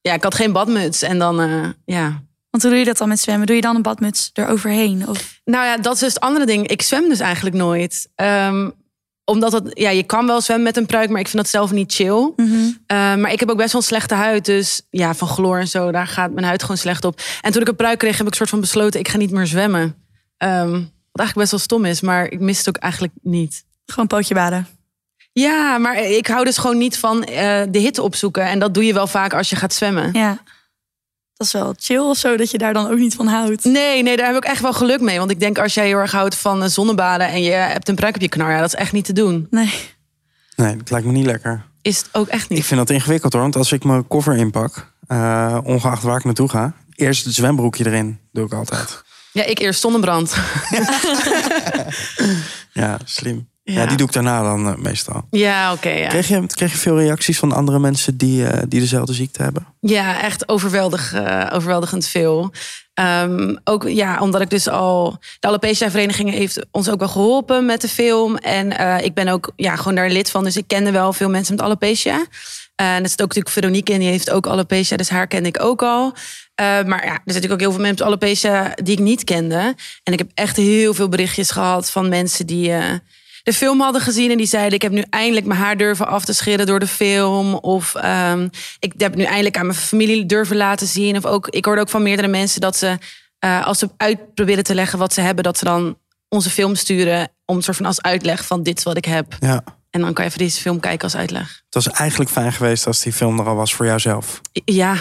[0.00, 1.02] Ja, ik had geen badmuts.
[1.02, 2.22] En dan, eh, ja.
[2.50, 3.46] Want hoe doe je dat dan met zwemmen?
[3.46, 5.08] Doe je dan een badmuts eroverheen?
[5.08, 5.40] Of...
[5.44, 6.66] Nou ja, dat is dus het andere ding.
[6.66, 8.08] Ik zwem dus eigenlijk nooit.
[8.14, 8.70] Ehm,
[9.24, 11.70] omdat het, ja, je kan wel zwemmen met een pruik, maar ik vind dat zelf
[11.70, 12.32] niet chill.
[12.36, 12.54] Mhm.
[12.86, 14.44] Eh, maar ik heb ook best wel een slechte huid.
[14.44, 17.20] Dus ja, van chloor en zo, daar gaat mijn huid gewoon slecht op.
[17.40, 19.46] En toen ik een pruik kreeg, heb ik soort van besloten, ik ga niet meer
[19.46, 19.94] zwemmen.
[20.36, 23.64] Ehm, wat eigenlijk best wel stom is, maar ik mis het ook eigenlijk niet.
[23.86, 24.66] Gewoon pootje baden.
[25.32, 28.44] Ja, maar ik hou dus gewoon niet van eh, de hitte opzoeken.
[28.44, 30.12] En dat doe je wel vaak als je gaat zwemmen.
[30.12, 30.42] Ja.
[31.40, 33.64] Dat is wel chill of zo, dat je daar dan ook niet van houdt.
[33.64, 35.18] Nee, nee, daar heb ik echt wel geluk mee.
[35.18, 37.94] Want ik denk als jij heel erg houdt van eh, zonnebaden en je hebt een
[37.94, 39.46] pruik op je knar, ja, dat is echt niet te doen.
[39.50, 39.72] Nee.
[40.56, 41.64] Nee, dat lijkt me niet lekker.
[41.82, 42.58] Is het ook echt niet.
[42.58, 46.24] Ik vind dat ingewikkeld hoor, want als ik mijn koffer inpak, eh, ongeacht waar ik
[46.24, 49.02] naartoe ga, eerst het zwembroekje erin, doe ik altijd.
[49.32, 50.34] Ja, ik eerst zonnebrand.
[52.72, 53.48] Ja, slim.
[53.72, 53.86] Ja, Ja.
[53.86, 55.26] die doe ik daarna dan eh, meestal.
[55.30, 55.88] Ja, oké.
[55.88, 56.08] ja.
[56.08, 59.66] Kreeg, je, kreeg je veel reacties van andere mensen die, eh, die dezelfde ziekte hebben?
[59.80, 62.52] Ja, echt overweldig, eh, overweldigend veel.
[62.94, 65.18] Ehm, ook ja, omdat ik dus al.
[65.40, 68.36] De alopecia vereniging heeft ons ook wel geholpen met de film.
[68.36, 70.44] En ik ben ook ja, gewoon daar lid van.
[70.44, 72.26] Dus ik kende wel veel mensen met alopecia.
[72.74, 74.96] En er zit ook natuurlijk Veronique in, die heeft ook alopecia.
[74.96, 76.14] Dus haar kende ik ook al.
[76.56, 79.74] Maar ja, er zitten natuurlijk ook heel veel mensen met alopecia die ik niet kende.
[80.02, 82.72] En ik heb echt heel veel berichtjes gehad van mensen die.
[83.50, 86.24] De film hadden gezien en die zeiden: Ik heb nu eindelijk mijn haar durven af
[86.24, 87.54] te scheren door de film.
[87.54, 91.16] Of ehm, ik heb nu eindelijk aan mijn familie durven laten zien.
[91.16, 92.98] Of ook, ik hoorde ook van meerdere mensen dat ze,
[93.38, 96.74] eh, als ze uit proberen te leggen wat ze hebben, dat ze dan onze film
[96.74, 97.28] sturen.
[97.44, 99.36] Om een soort van als uitleg van: Dit is wat ik heb.
[99.40, 99.64] Ja.
[99.90, 101.62] En dan kan je even deze film kijken als uitleg.
[101.64, 104.40] Het was eigenlijk fijn geweest als die film er al was voor jouzelf.
[104.64, 104.96] Ja,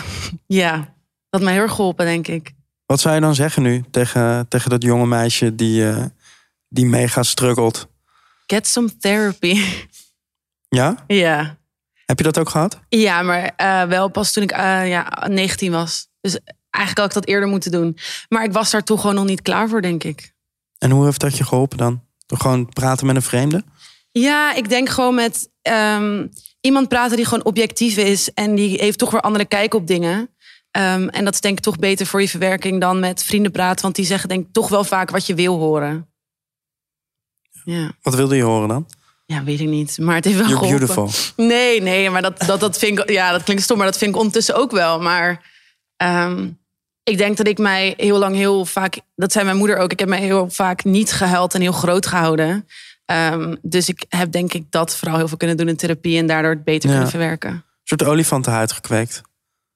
[0.48, 0.76] ja.
[0.76, 0.86] Dat
[1.30, 2.52] had mij heel erg geholpen, denk ik.
[2.86, 6.06] Wat zou je dan zeggen nu tegen, tegen dat jonge meisje die, eh,
[6.68, 7.88] die mega struggelt?
[8.52, 9.64] Get some therapy.
[10.70, 11.04] Ja?
[11.08, 11.58] ja.
[12.06, 12.80] Heb je dat ook gehad?
[12.90, 16.08] Ja, maar eh, wel pas toen ik eh, ja, 19 was.
[16.22, 17.98] Dus eigenlijk had ik dat eerder moeten doen.
[18.30, 20.34] Maar ik was daar toen gewoon nog niet klaar voor, denk ik.
[20.78, 22.04] En hoe heeft dat je geholpen dan?
[22.26, 23.64] Door gewoon praten met een vreemde?
[24.12, 26.28] Ja, ik denk gewoon met ehm,
[26.62, 28.34] iemand praten die gewoon objectief is.
[28.34, 30.30] En die heeft toch weer andere kijk op dingen.
[30.72, 33.82] Ehm, en dat is denk ik toch beter voor je verwerking dan met vrienden praten.
[33.82, 36.09] Want die zeggen denk ik toch wel vaak wat je wil horen.
[37.72, 38.86] Ja, Wat wilde je horen dan?
[39.26, 39.98] ja weet ik niet.
[39.98, 40.96] Maar het heeft wel You're geholpen.
[41.04, 41.46] beautiful.
[41.46, 43.10] Nee, nee, maar dat, dat, dat vind ik...
[43.10, 45.02] Ja, dat klinkt stom, maar dat vind ik ondertussen ook wel.
[45.02, 45.52] Maar
[45.98, 46.48] ehm,
[47.04, 50.00] ik denk dat ik mij heel lang heel vaak, dat zei mijn moeder ook, ik
[50.00, 52.68] heb mij heel vaak niet gehuild en heel groot gehouden.
[53.06, 56.28] Ehm, dus ik heb denk ik dat vooral heel veel kunnen doen in therapie en
[56.28, 56.96] daardoor het beter Ja.
[56.96, 57.50] kunnen verwerken.
[57.52, 59.22] Een soort olifantenhuid gekweekt.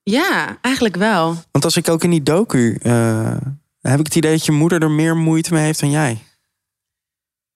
[0.03, 1.35] Ja, eigenlijk wel.
[1.51, 2.77] Want als ik ook in die docu...
[2.81, 3.35] eh,
[3.81, 6.17] heb ik het idee dat je moeder er meer moeite mee heeft dan jij.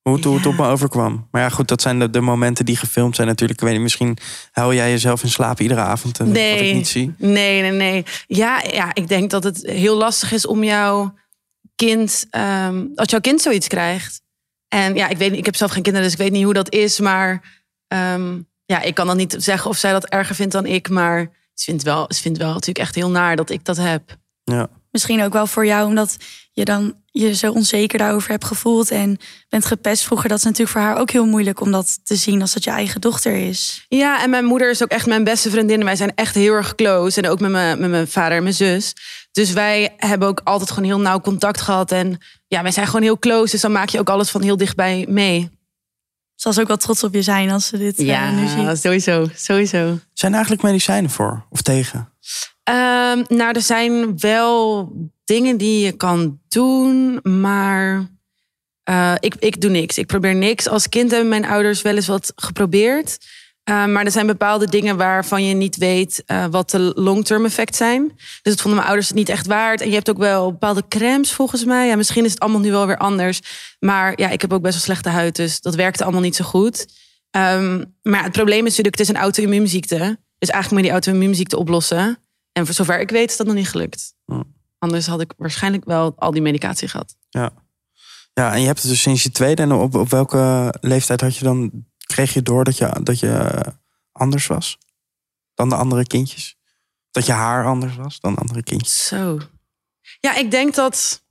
[0.07, 0.49] Hoe het, hoe het Ja.
[0.49, 1.27] op me overkwam.
[1.31, 3.59] Maar ja, goed, dat zijn de, de momenten die gefilmd zijn natuurlijk.
[3.59, 4.17] Ik weet niet, misschien
[4.51, 6.19] huil jij jezelf in slaap iedere avond.
[6.19, 7.13] En wat ik Nee, niet zie.
[7.17, 8.05] nee, nee, nee.
[8.27, 11.13] Ja, ja, ik denk dat het heel lastig is om jouw
[11.75, 14.21] kind, ehm, als jouw kind zoiets krijgt.
[14.67, 16.73] En ja, ik weet ik heb zelf geen kinderen, dus ik weet niet hoe dat
[16.73, 16.99] is.
[16.99, 17.43] Maar
[17.87, 20.89] ehm, ja, ik kan dan niet zeggen of zij dat erger vindt dan ik.
[20.89, 24.17] Maar ze vindt wel, ze vindt wel natuurlijk echt heel naar dat ik dat heb.
[24.43, 24.67] Ja.
[24.91, 26.17] Misschien ook wel voor jou, omdat
[26.51, 29.17] je dan je zo onzeker daarover hebt gevoeld en
[29.49, 30.29] bent gepest vroeger.
[30.29, 32.69] Dat is natuurlijk voor haar ook heel moeilijk om dat te zien als dat je
[32.69, 33.85] eigen dochter is.
[33.89, 35.83] Ja, en mijn moeder is ook echt mijn beste vriendin.
[35.83, 37.21] Wij zijn echt heel erg close.
[37.21, 38.93] En ook met mijn, met mijn vader en mijn zus.
[39.31, 41.91] Dus wij hebben ook altijd gewoon heel nauw contact gehad.
[41.91, 43.51] En ja, wij zijn gewoon heel close.
[43.51, 45.49] Dus dan maak je ook alles van heel dichtbij mee.
[46.35, 48.81] Zal ze ook wel trots op je zijn als ze dit eh, nu ziet.
[48.81, 49.29] sowieso.
[49.35, 49.99] sowieso.
[50.13, 51.45] Zijn er eigenlijk medicijnen voor?
[51.49, 52.13] Of tegen?
[52.67, 54.91] Ehm, nou, er zijn wel
[55.25, 58.09] dingen die je kan doen, maar
[58.83, 59.97] eh, ik, ik doe niks.
[59.97, 60.67] Ik probeer niks.
[60.67, 63.17] Als kind hebben mijn ouders wel eens wat geprobeerd.
[63.63, 67.75] Eh, maar er zijn bepaalde dingen waarvan je niet weet eh, wat de long-term effect
[67.75, 68.11] zijn.
[68.15, 69.81] Dus dat vonden mijn ouders het niet echt waard.
[69.81, 71.87] En je hebt ook wel bepaalde crèmes volgens mij.
[71.87, 73.41] Ja, misschien is het allemaal nu wel weer anders.
[73.79, 76.45] Maar ja, ik heb ook best wel slechte huid, dus dat werkte allemaal niet zo
[76.45, 76.85] goed.
[77.31, 80.19] Ehm, maar het probleem is natuurlijk, het is een auto-immuunziekte.
[80.39, 82.17] Dus eigenlijk moet je die auto-immuunziekte oplossen.
[82.57, 84.13] En voor zover ik weet is dat nog niet gelukt.
[84.25, 84.41] Hm.
[84.77, 87.15] Anders had ik waarschijnlijk wel al die medicatie gehad.
[87.29, 87.53] Ja.
[88.33, 89.61] Ja, en je hebt het dus sinds je tweede.
[89.61, 91.85] En op, op welke leeftijd had je dan...
[92.05, 93.63] Kreeg je door dat je, dat je
[94.11, 94.77] anders was?
[95.53, 96.57] Dan de andere kindjes?
[97.11, 99.07] Dat je haar anders was dan andere kindjes?
[99.07, 99.39] Zo.
[100.19, 101.23] Ja, ik denk dat,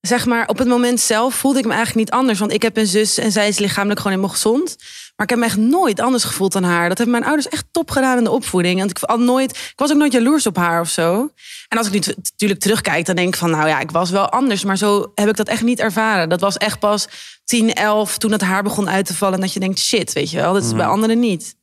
[0.00, 2.38] zeg maar, op het moment zelf voelde ik me eigenlijk niet anders.
[2.38, 4.76] Want ik heb een zus en zij is lichamelijk gewoon helemaal gezond.
[5.18, 6.88] Maar ik heb me echt nooit anders gevoeld dan haar.
[6.88, 8.78] Dat hebben mijn ouders echt top gedaan in de opvoeding.
[8.78, 11.30] Want ik, had nooit, ik was ook nooit jaloers op haar of zo.
[11.68, 13.50] En als ik nu natuurlijk terugkijk, dan denk ik van...
[13.50, 14.64] nou ja, ik was wel anders.
[14.64, 16.28] Maar zo heb ik dat echt niet ervaren.
[16.28, 17.08] Dat was echt pas
[17.44, 19.34] 10, 11, toen het haar begon uit te vallen.
[19.34, 20.52] En dat je denkt, shit, weet je wel.
[20.52, 21.56] Dat is bij anderen niet.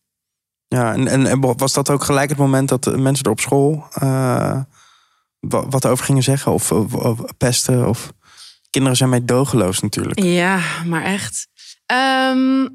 [0.68, 3.40] Ja, en, en, en was dat ook gelijk het moment dat de mensen er op
[3.40, 3.88] school...
[3.94, 4.60] eh,
[5.40, 6.52] wa- wat over gingen zeggen?
[6.52, 7.88] Of, of, of pesten?
[7.88, 8.12] Of...
[8.70, 10.20] Kinderen zijn meedogenloos natuurlijk.
[10.24, 11.48] Ja, maar echt.
[11.86, 12.68] Ehm,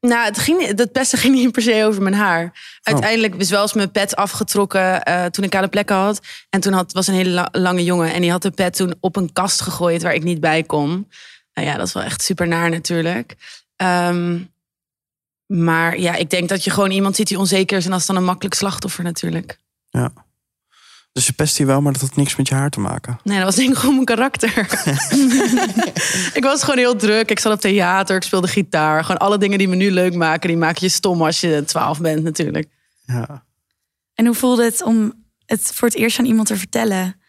[0.00, 2.78] nou, het ging, dat pesten ging niet per se over mijn haar.
[2.82, 6.20] Uiteindelijk is wel eens mijn pet afgetrokken eh, toen ik kale plekken had.
[6.50, 8.12] En toen had, was een hele la- lange jongen.
[8.12, 11.10] En die had de pet toen op een kast gegooid waar ik niet bij kon.
[11.54, 13.36] Nou ja, dat is wel echt super naar natuurlijk.
[13.76, 14.38] Ehm,
[15.46, 17.84] maar ja, ik denk dat je gewoon iemand ziet die onzeker is.
[17.84, 19.58] En dat is dan een makkelijk slachtoffer natuurlijk.
[19.90, 20.12] Ja.
[21.16, 23.18] Dus ze pest je wel, maar dat had niks met je haar te maken.
[23.22, 24.58] Nee, dat was denk ik gewoon mijn karakter.
[26.38, 27.30] ik was gewoon heel druk.
[27.30, 29.02] Ik zat op theater, ik speelde gitaar.
[29.02, 32.00] Gewoon alle dingen die me nu leuk maken, die maken je stom als je 12
[32.00, 32.68] bent natuurlijk.
[33.06, 33.44] Ja.
[34.14, 35.12] En hoe voelde het om
[35.46, 37.20] het voor het eerst aan iemand te vertellen?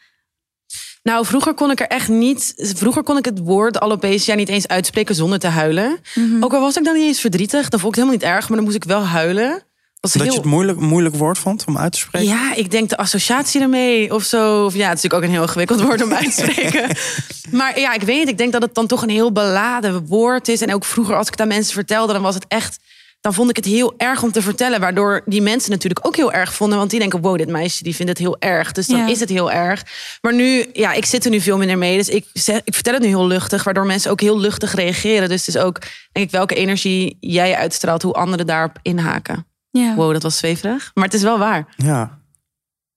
[1.03, 2.53] Nou, vroeger kon ik er echt niet.
[2.75, 5.99] Vroeger kon ik het woord alopecia niet eens uitspreken zonder te huilen.
[6.39, 8.47] Ook al was ik dan niet eens verdrietig, dan vond ik het helemaal niet erg,
[8.47, 9.66] maar dan moest ik wel huilen.
[9.99, 10.31] Dat, Dat heel...
[10.31, 12.27] je het moeilijk, moeilijk woord vond om uit te spreken?
[12.29, 14.65] Ja, ik denk de associatie ermee of zo.
[14.65, 16.95] Of ja, het is natuurlijk ook een heel ingewikkeld woord om uit te spreken.
[17.59, 18.27] maar ja, ik weet niet.
[18.29, 20.61] Ik denk dat het dan toch een heel beladen woord is.
[20.61, 22.77] En ook vroeger, als ik het aan mensen vertelde, dan was het echt.
[23.21, 24.79] Dan vond ik het heel erg om te vertellen.
[24.79, 26.77] Waardoor die mensen natuurlijk ook heel erg vonden.
[26.77, 28.71] Want die denken, wow, dit meisje die vindt het heel erg.
[28.71, 29.07] Dus dan Ja.
[29.07, 29.83] is het heel erg.
[30.21, 31.97] Maar nu, ja, ik zit er nu veel minder mee.
[31.97, 33.63] Dus ik, zeg, ik vertel het nu heel luchtig.
[33.63, 35.29] Waardoor mensen ook heel luchtig reageren.
[35.29, 35.79] Dus het is ook,
[36.11, 38.01] denk ik, welke energie jij uitstraalt.
[38.01, 39.46] Hoe anderen daarop inhaken.
[39.69, 39.95] Ja.
[39.95, 40.91] Wow, dat was zweverig.
[40.93, 41.73] Maar het is wel waar.
[41.77, 42.21] Ja.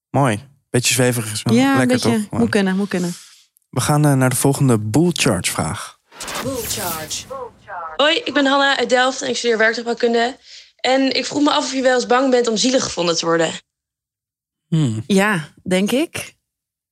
[0.09, 0.49] Mooi.
[0.69, 2.29] Beetje zweverig is wel Ja, lekker een beetje.
[2.29, 2.39] toch?
[2.39, 3.13] Moet kunnen, moet kunnen.
[3.69, 5.99] We gaan eh, naar de volgende bull charge vraag.
[7.95, 10.37] Hoi, ik ben Hanna uit Delft en ik studeer werktuigbouwkunde.
[10.75, 13.25] En ik vroeg me af of je wel eens bang bent om zielig gevonden te
[13.25, 13.51] worden.
[14.67, 15.03] Hmm.
[15.07, 16.35] Ja, denk ik.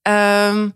[0.02, 0.70] Ehm,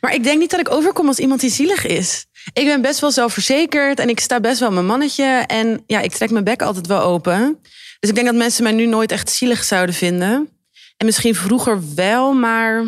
[0.00, 2.26] maar ik denk niet dat ik overkom als iemand die zielig is.
[2.52, 5.24] Ik ben best wel zelfverzekerd en ik sta best wel mijn mannetje.
[5.46, 7.60] En ja, ik trek mijn bek altijd wel open.
[8.02, 10.58] Dus ik denk dat mensen mij nu nooit echt zielig zouden vinden.
[10.96, 12.84] En misschien vroeger wel, maar...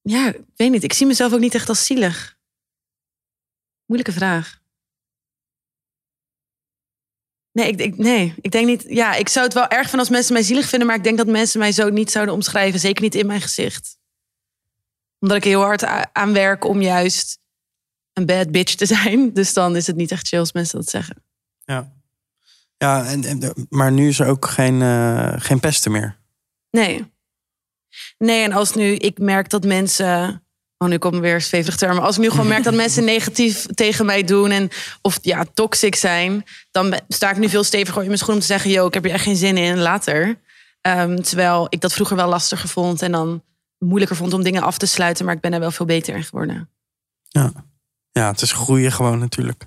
[0.00, 0.82] Ja, ik weet niet.
[0.82, 2.38] Ik zie mezelf ook niet echt als zielig.
[3.86, 4.60] Moeilijke vraag.
[7.52, 8.84] Nee, ik, ik, nee, ik denk niet.
[8.88, 11.16] Ja, ik zou het wel erg vinden als mensen mij zielig vinden, maar ik denk
[11.16, 12.80] dat mensen mij zo niet zouden omschrijven.
[12.80, 13.98] Zeker niet in mijn gezicht.
[15.18, 17.38] Omdat ik heel hard aan werk om juist
[18.12, 19.32] een bad bitch te zijn.
[19.34, 21.24] Dus dan is het niet echt chill als mensen dat zeggen.
[21.64, 21.97] Ja.
[22.78, 26.16] Ja, en, en, maar nu is er ook geen, eh, geen pesten meer.
[26.70, 27.12] Nee.
[28.18, 30.42] Nee, en als nu ik merk dat mensen.
[30.78, 31.98] Oh, nu komt weer zweverig term.
[31.98, 34.68] Als ik nu gewoon merk dat mensen negatief tegen mij doen en
[35.02, 38.46] of ja, toxic zijn, dan sta ik nu veel steviger in mijn schoen om te
[38.46, 40.38] zeggen: Yo, ik heb hier echt geen zin in, later.
[40.80, 43.42] Ehm, terwijl ik dat vroeger wel lastiger vond en dan
[43.78, 46.24] moeilijker vond om dingen af te sluiten, maar ik ben er wel veel beter in
[46.24, 46.70] geworden.
[47.28, 47.52] Ja.
[48.12, 49.66] ja, het is groeien gewoon natuurlijk.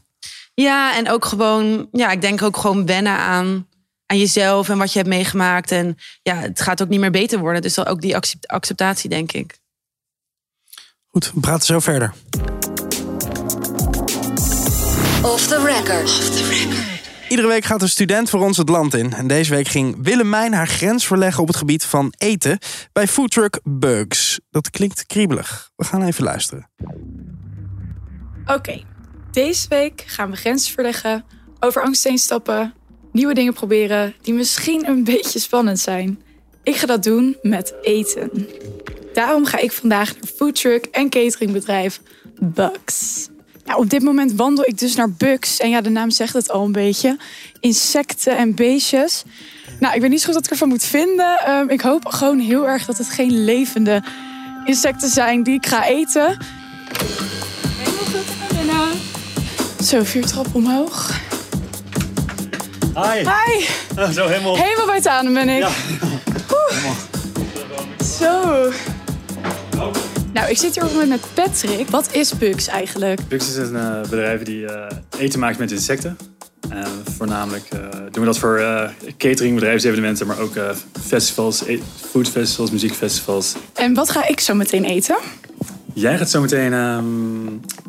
[0.53, 3.67] Ja, en ook gewoon, ja, ik denk ook gewoon wennen aan,
[4.05, 5.71] aan jezelf en wat je hebt meegemaakt.
[5.71, 7.61] En ja, het gaat ook niet meer beter worden.
[7.61, 9.59] Dus dan ook die accept- acceptatie, denk ik.
[11.07, 12.13] Goed, we praten zo verder.
[15.21, 16.31] Off the record.
[17.29, 19.13] Iedere week gaat een student voor ons het land in.
[19.13, 22.57] En deze week ging Willemijn haar grens verleggen op het gebied van eten
[22.91, 24.39] bij foodtruck Bugs.
[24.49, 25.71] Dat klinkt kriebelig.
[25.75, 26.71] We gaan even luisteren.
[28.45, 28.83] Oké,
[29.31, 31.25] deze week gaan we grenzen verleggen,
[31.59, 32.73] over angst heen stappen,
[33.11, 36.21] nieuwe dingen proberen die misschien een beetje spannend zijn.
[36.63, 38.47] Ik ga dat doen met eten.
[39.13, 42.01] Daarom ga ik vandaag naar foodtruck en cateringbedrijf
[42.39, 43.29] Bugs.
[43.65, 45.59] Ja, op dit moment wandel ik dus naar Bugs.
[45.59, 47.17] En ja, de naam zegt het al een beetje.
[47.59, 49.23] Insecten en beestjes.
[49.79, 51.37] Nou, ik weet niet zo goed wat ik ervan moet vinden.
[51.39, 54.03] Ehm, ik hoop gewoon heel erg dat het geen levende
[54.65, 56.37] insecten zijn die ik ga eten.
[57.77, 59.10] Helemaal goed naar.
[59.83, 61.19] Zo, vier trappen omhoog.
[62.95, 63.17] Hi.
[63.19, 63.65] Hi,
[63.95, 64.55] Ah, Zo helemaal.
[64.57, 65.61] helemaal bij het ademen ben ik.
[65.61, 65.69] Ja.
[68.19, 68.71] Zo.
[70.33, 71.89] Nou, ik zit hier op het moment met Patrick.
[71.89, 73.27] Wat is Bugs eigenlijk?
[73.27, 76.17] Bux is een eh, bedrijf die eh, eten maakt met insecten.
[76.69, 80.69] En voornamelijk eh, doen we dat voor eh catering, bedrijfsevenementen, maar ook eh,
[81.07, 81.79] festivals, e-
[82.11, 83.53] foodfestivals, muziekfestivals.
[83.73, 85.15] En wat ga ik zo meteen eten?
[85.93, 87.05] Jij gaat zo meteen ehm,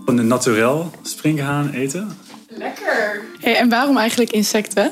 [0.04, 2.16] van de naturel springhaan eten.
[2.48, 3.20] Lekker.
[3.40, 4.90] Hey, en waarom eigenlijk insecten?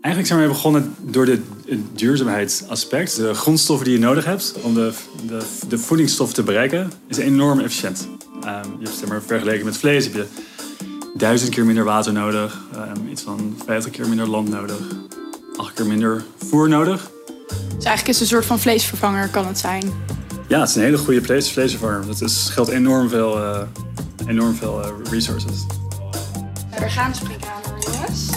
[0.00, 1.40] Eigenlijk zijn we begonnen door de
[1.92, 3.16] duurzaamheidsaspect.
[3.16, 4.92] De grondstoffen die je nodig hebt om de,
[5.26, 5.38] de,
[5.68, 8.08] de voedingsstof te bereiken, is enorm efficiënt.
[8.42, 10.26] Ehm, je hebt zeg maar, vergeleken met vlees heb je
[11.14, 14.78] duizend keer minder water nodig, ehm, iets van 50 keer minder land nodig,
[15.56, 17.10] acht keer minder voer nodig.
[17.48, 19.92] Dus eigenlijk is het een soort van vleesvervanger, kan het zijn.
[20.52, 22.08] Ja, het is een hele goede vlees, vleesvervanger.
[22.08, 23.62] Het is, scheelt enorm veel, eh,
[24.26, 25.66] enorm veel eh, resources.
[26.70, 28.30] Gaan we springen aan, hoor, jongens.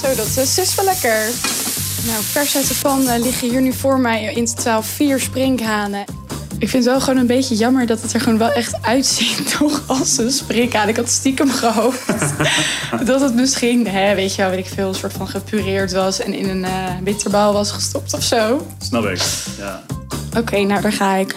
[0.02, 1.30] Zo, dat is dus wel lekker.
[2.06, 6.04] Nou, vers uit de pan liggen hier nu voor mij in totaal vier sprinkhanen.
[6.64, 9.48] Ik vind het wel gewoon een beetje jammer dat het er gewoon wel echt uitziet,
[9.58, 10.88] toch, als een sprinkhaan.
[10.88, 12.06] Ik had stiekem gehoopt
[13.06, 16.20] dat het misschien, hè, weet je wel, weet ik veel, een soort van gepureerd was
[16.20, 18.66] en in een eh bitterbal was gestopt of zo.
[18.78, 19.22] Snap ik,
[19.58, 19.82] ja.
[20.36, 21.34] Oké, nou daar ga ik.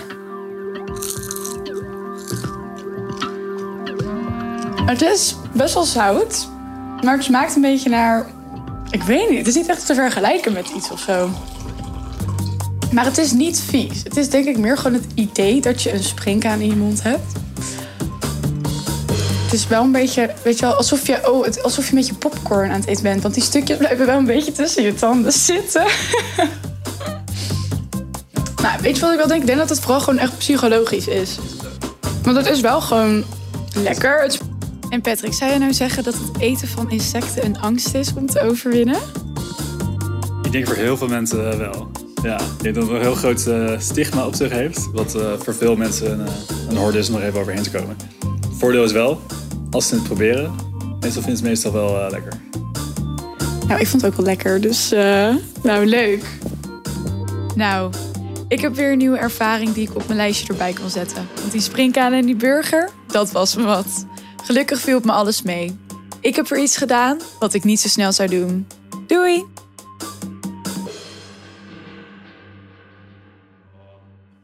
[4.85, 6.47] Het is best wel zout,
[7.03, 8.25] maar het smaakt een beetje naar.
[8.89, 11.29] Ik weet niet, het is niet echt te vergelijken met iets of zo.
[12.91, 14.03] Maar het is niet vies.
[14.03, 17.03] Het is denk ik meer gewoon het idee dat je een springkaan in je mond
[17.03, 17.31] hebt.
[19.43, 22.07] Het is wel een beetje, weet je wel, alsof je, oh, het, alsof je met
[22.07, 23.21] je popcorn aan het eten bent.
[23.21, 25.85] Want die stukjes blijven wel een beetje tussen je tanden zitten.
[28.61, 29.41] Nou, weet je wat ik wel denk?
[29.41, 31.37] Ik denk dat het vooral gewoon echt psychologisch is.
[32.23, 33.23] Want het is wel gewoon
[33.73, 34.37] lekker.
[34.89, 38.25] En Patrick, zou je nou zeggen dat het eten van insecten een angst is om
[38.25, 38.99] te overwinnen?
[40.43, 41.91] Ik denk voor heel veel mensen eh, wel.
[42.27, 44.91] Ja, ik denk dat het een heel groot eh, stigma op zich heeft.
[44.91, 46.33] Wat eh, voor veel mensen een, eh,
[46.69, 47.97] een horde is om er even overheen te komen.
[48.57, 49.21] Voordeel is wel,
[49.71, 50.55] als ze het proberen,
[50.99, 52.33] meestal vinden ze het meestal wel lekker.
[53.67, 56.23] Nou, ik vond het ook wel lekker, dus eh, nou leuk.
[57.55, 57.93] Nou,
[58.47, 61.27] ik heb weer een nieuwe ervaring die ik op mijn lijstje erbij kan zetten.
[61.39, 64.05] Want die springkaan en die burger, dat was me wat.
[64.43, 65.77] Gelukkig viel op me alles mee.
[66.21, 68.67] Ik heb er iets gedaan wat ik niet zo snel zou doen.
[69.07, 69.56] Doei!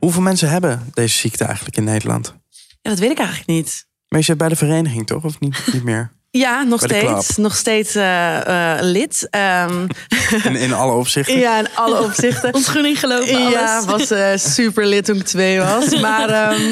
[0.03, 2.33] Hoeveel mensen hebben deze ziekte eigenlijk in Nederland?
[2.81, 3.85] Ja, dat weet ik eigenlijk niet.
[4.07, 5.23] Maar je zit bij de vereniging toch?
[5.23, 6.11] Of niet, niet meer?
[6.31, 7.05] Ja, nog steeds.
[7.27, 7.37] club.
[7.37, 9.27] Nog steeds eh, eh, lid.
[9.29, 9.87] Ehm,
[10.43, 11.39] In, in alle opzichten?
[11.39, 12.53] ja, in alle opzichten.
[12.59, 13.51] Ontgroening gelopen, alles.
[13.53, 15.99] Ja, was eh, super lid toen ik twee was.
[16.01, 16.71] Maar ehm,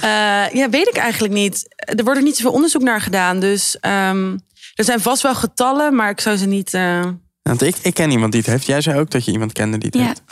[0.00, 1.64] eh, ja, weet ik eigenlijk niet.
[1.76, 3.40] Er wordt er niet zoveel onderzoek naar gedaan.
[3.40, 4.36] Dus ehm,
[4.74, 6.74] er zijn vast wel getallen, maar ik zou ze niet...
[6.74, 7.06] eh,
[7.42, 8.66] Want ik, ik ken iemand die het heeft.
[8.66, 10.06] Jij zei ook dat je iemand kende die het Ja.
[10.06, 10.22] heeft.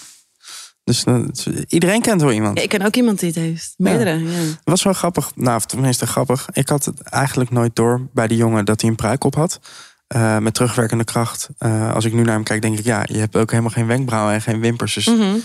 [0.90, 2.56] Dus eh, iedereen kent wel iemand.
[2.56, 3.74] ja, ik ken ook iemand die het heeft.
[3.76, 4.38] Meerdere, ja.
[4.38, 5.32] Het was wel grappig.
[5.34, 6.48] Nou, tenminste grappig.
[6.52, 9.60] Ik had het eigenlijk nooit door bij die jongen dat hij een pruik op had.
[10.06, 11.48] Eh, met terugwerkende kracht.
[11.58, 13.86] Eh, als ik nu naar hem kijk, denk ik, ja, je hebt ook helemaal geen
[13.86, 14.94] wenkbrauwen en geen wimpers.
[14.94, 15.06] Dus...
[15.06, 15.36] Mhm.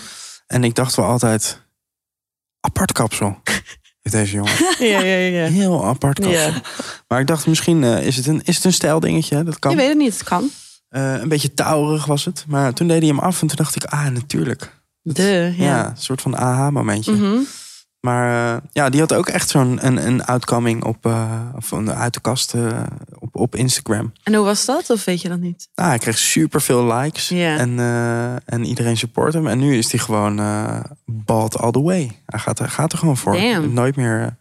[0.46, 1.60] En ik dacht wel altijd,
[2.60, 3.40] apart kapsel.
[4.02, 4.52] heeft deze jongen.
[4.78, 5.46] Ja, ja, ja.
[5.46, 6.50] Heel apart kapsel.
[6.50, 6.62] Ja.
[7.08, 9.42] Maar ik dacht, misschien is, het een, is het een stijldingetje.
[9.42, 9.70] Dat kan.
[9.70, 10.50] Je weet het niet, het kan.
[10.88, 12.44] Een beetje touwerig was het.
[12.48, 14.76] Maar toen deed hij hem af en toen dacht ik, ah, natuurlijk.
[15.14, 15.88] De, Ja, ja.
[15.88, 17.12] een soort van aha-momentje.
[17.12, 17.38] Mhm.
[18.00, 21.10] Maar eh, ja, die had ook echt zo'n een, een outcoming op,
[21.56, 22.82] of een uit de kast eh,
[23.18, 24.12] op, op Instagram.
[24.22, 24.90] En hoe was dat?
[24.90, 25.68] Of weet je dat niet?
[25.74, 27.78] Ah, hij kreeg super veel likes en,
[28.44, 29.46] en iedereen support hem.
[29.46, 30.36] En nu is hij gewoon
[31.04, 32.20] bald all the way.
[32.26, 33.40] Hij gaat, hij gaat er gewoon voor.
[33.68, 34.36] Nooit meer,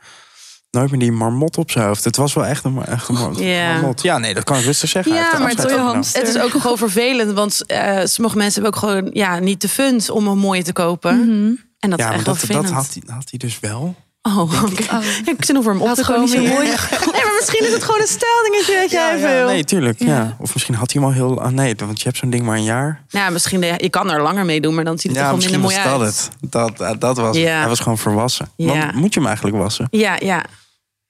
[0.75, 2.03] nooit meer die marmot op zijn hoofd.
[2.03, 3.73] Het was wel echt een, echt een mar- Ja.
[3.73, 4.01] marmot.
[4.01, 5.13] Ja, nee, dat kan ik rustig zeggen.
[5.13, 7.31] Ja, maar het, ook- het is ook gewoon vervelend.
[7.31, 10.73] Want eh, sommige mensen hebben ook gewoon ja, niet de funds om een mooie te
[10.73, 11.17] kopen.
[11.19, 11.53] Mhm.
[11.79, 12.69] En dat ja, is echt dat, dat vervelend.
[12.69, 13.95] had, hij, had hij dus wel.
[14.21, 14.83] Oh, oké.
[15.25, 16.21] Ik zit nog voor hem op te komen.
[16.21, 16.67] niet zo mooi.
[16.67, 19.47] Nee, maar misschien is het gewoon een stijldingetje dat jij wil.
[19.47, 19.99] Nee, tuurlijk.
[19.99, 20.35] Ja.
[20.39, 21.41] Of misschien had hij hem al heel...
[21.41, 23.03] ah, nee, want je hebt zo'n ding maar een jaar.
[23.07, 25.25] Ja, misschien de, je kan er langer mee doen, maar dan ziet het Ja, er
[25.25, 26.29] gewoon misschien minder was mooi dat uit.
[26.41, 26.51] het.
[26.51, 27.37] Dat, eh, dat was.
[27.37, 27.59] Ja.
[27.59, 28.49] Hij was gewoon volwassen.
[28.55, 28.67] Ja.
[28.67, 29.87] Want moet je hem eigenlijk wassen?
[29.91, 30.43] Ja, ja.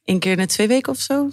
[0.05, 1.29] Eén keer in de twee weken of zo.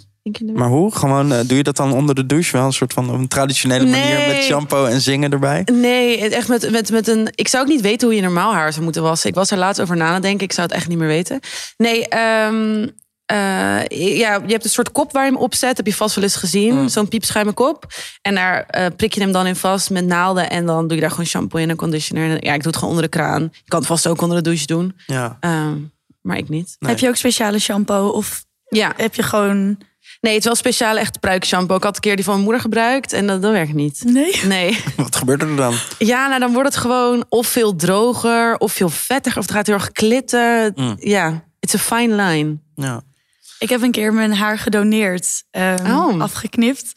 [0.55, 0.95] Maar hoe?
[0.95, 2.57] Gewoon, eh, doe je dat dan onder de douche?
[2.57, 4.27] Wel een soort van een traditionele manier Nee.
[4.35, 5.67] met shampoo en zingen erbij?
[5.73, 7.29] Nee, het echt met, met, met een.
[7.35, 9.29] Ik zou ook niet weten hoe je normaal haar zou moeten wassen.
[9.29, 10.45] Ik was er laatst over na denken.
[10.45, 11.41] Ik zou het echt niet meer weten.
[11.77, 12.89] Nee, ehm,
[13.27, 13.87] eh,
[14.19, 15.77] ja, je hebt een soort kop waar je hem op zet.
[15.77, 16.75] Heb je vast wel eens gezien.
[16.75, 16.89] Mm.
[16.89, 17.87] Zo'n piepschuime kop.
[18.23, 20.51] En daar eh, prik je hem dan in vast met naalden.
[20.51, 22.31] En dan doe je daar gewoon shampoo in en conditioner.
[22.31, 23.43] En, ja, ik doe het gewoon onder de kraan.
[23.43, 24.97] Je kan het vast ook onder de douche doen.
[25.07, 25.37] Ja.
[25.41, 25.77] Ehm,
[26.21, 26.77] maar ik niet.
[26.79, 28.09] Heb je ook speciale shampoo?
[28.09, 28.45] Of
[28.77, 28.93] Ja.
[28.97, 29.79] heb je gewoon...
[30.21, 31.77] Nee, het is wel speciaal echt pruikshampoo.
[31.77, 33.13] Ik had een keer die van mijn moeder gebruikt.
[33.13, 34.03] En dat, dat werkt niet.
[34.05, 34.41] Nee?
[34.45, 34.79] Nee.
[34.97, 35.75] Wat gebeurt er dan?
[35.99, 39.39] Ja, nou dan wordt het gewoon of veel droger of veel vettiger.
[39.39, 40.73] Of het gaat heel erg klitten.
[40.75, 40.97] Mm.
[40.99, 42.57] Ja, it's a fine line.
[42.75, 43.03] Ja.
[43.59, 46.21] Ik heb een keer mijn haar gedoneerd, ehm, Oh.
[46.21, 46.93] afgeknipt.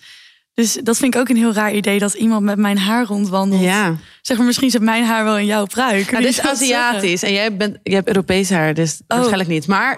[0.54, 3.62] Dus dat vind ik ook een heel raar idee dat iemand met mijn haar rondwandelt.
[3.62, 3.96] Ja.
[4.22, 6.12] Zeg maar, misschien zit mijn haar wel in jouw pruik.
[6.12, 6.42] Nou, dit is?
[6.52, 7.24] Aziatisch.
[7.24, 9.04] En jij, bent, jij hebt Europees haar, dus Oh.
[9.08, 9.68] waarschijnlijk niet.
[9.68, 9.98] Maar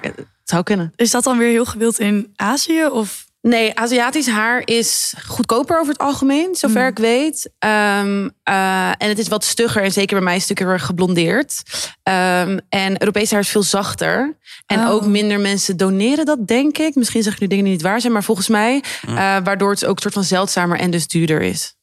[0.50, 0.94] zou kunnen.
[0.96, 2.86] Is dat dan weer heel gewild in Azië?
[2.86, 3.26] Of?
[3.42, 6.90] Nee, Aziatisch haar is goedkoper over het algemeen, zover Hmm.
[6.90, 7.50] ik weet.
[7.60, 10.78] Ehm, eh, en het is wat stugger en zeker bij mij is het natuurlijk heel
[10.78, 11.64] erg geblondeerd.
[12.04, 14.38] Ehm, en Europees haar is veel zachter.
[14.66, 14.90] En Oh.
[14.90, 16.96] ook minder mensen doneren dat, denk ik.
[16.96, 18.84] Misschien zeg ik nu dingen die niet waar zijn, maar volgens mij...
[19.08, 21.76] eh, waardoor het ook een soort van zeldzamer en dus duurder is.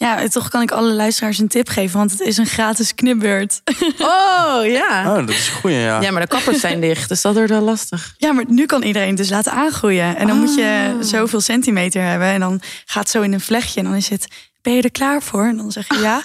[0.00, 3.60] Ja, toch kan ik alle luisteraars een tip geven, want het is een gratis knipbeurt.
[3.98, 5.04] Oh, ja.
[5.10, 6.00] Oh, dat is een goeie, ja.
[6.00, 8.14] Ja, maar de kappers zijn dicht, dus dat wordt wel lastig.
[8.18, 10.16] Ja, maar nu kan iedereen dus laten aangroeien.
[10.16, 11.02] En dan moet je Oh.
[11.02, 12.28] zoveel centimeter hebben.
[12.28, 13.80] En dan gaat het zo in een vlechtje.
[13.80, 14.26] En dan is het,
[14.62, 15.44] ben je er klaar voor?
[15.46, 16.22] En dan zeg je ja.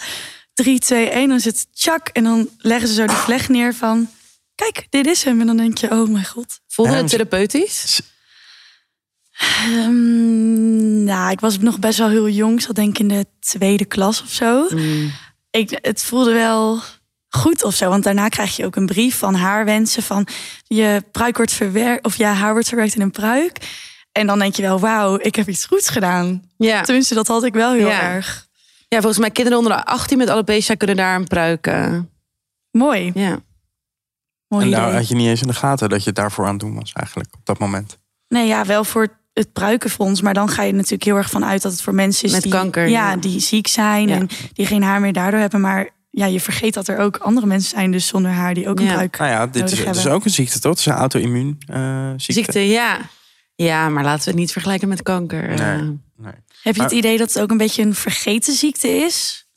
[0.53, 1.27] 3, 2, 1.
[1.27, 2.07] Dan is het tjak.
[2.07, 4.09] En dan leggen ze zo die vlecht neer van...
[4.55, 5.39] Kijk, dit is hem.
[5.41, 6.59] En dan denk je, oh mijn god.
[6.67, 8.01] Voelde het therapeutisch?
[9.38, 12.54] Ehm, nou, ik was nog best wel heel jong.
[12.54, 14.67] Ik zat denk ik in de tweede klas of zo.
[15.52, 16.80] Ik, het voelde wel
[17.30, 17.89] goed of zo.
[17.89, 20.04] Want daarna krijg je ook een brief van haar wensen.
[20.04, 20.28] Van
[20.63, 22.06] je pruik wordt verwerkt.
[22.06, 23.58] Of ja, haar wordt verwerkt in een pruik.
[24.12, 26.43] En dan denk je wel, wauw, ik heb iets goeds gedaan.
[26.58, 26.82] Ja.
[26.82, 28.02] Tenminste, dat had ik wel heel Ja.
[28.02, 28.48] erg.
[28.88, 31.67] Ja, volgens mij kinderen onder de 18 met alopecia kunnen daar een pruik.
[31.67, 32.00] eh,
[32.71, 33.12] Mooi.
[33.13, 33.39] ja.
[34.48, 34.93] Mooi En daar idee.
[35.00, 36.91] had je niet eens in de gaten dat je het daarvoor aan het doen was
[36.93, 37.98] eigenlijk op dat moment.
[38.28, 40.21] Nee, ja, wel voor het pruikenfonds.
[40.21, 42.52] Maar dan ga je natuurlijk heel erg vanuit dat het voor mensen is Met die,
[42.52, 43.15] kanker, Ja, ja.
[43.17, 44.15] die ziek zijn Ja.
[44.15, 45.62] en die geen haar meer daardoor hebben.
[45.62, 48.80] Maar ja, je vergeet dat er ook andere mensen zijn dus zonder haar die ook
[48.80, 48.93] een Ja.
[48.93, 50.71] pruik Nou ja, dit nodig is, het is ook een ziekte, toch?
[50.71, 52.34] Het is een auto-immuun eh, ziekte.
[52.34, 52.98] Ziekte, ja.
[53.56, 55.48] Ja, maar laten we het niet vergelijken met kanker.
[55.48, 55.58] Nee.
[55.58, 55.82] Eh,
[56.17, 56.32] Nee.
[56.62, 59.48] Heb je het Maar- idee dat het ook een beetje een vergeten ziekte is?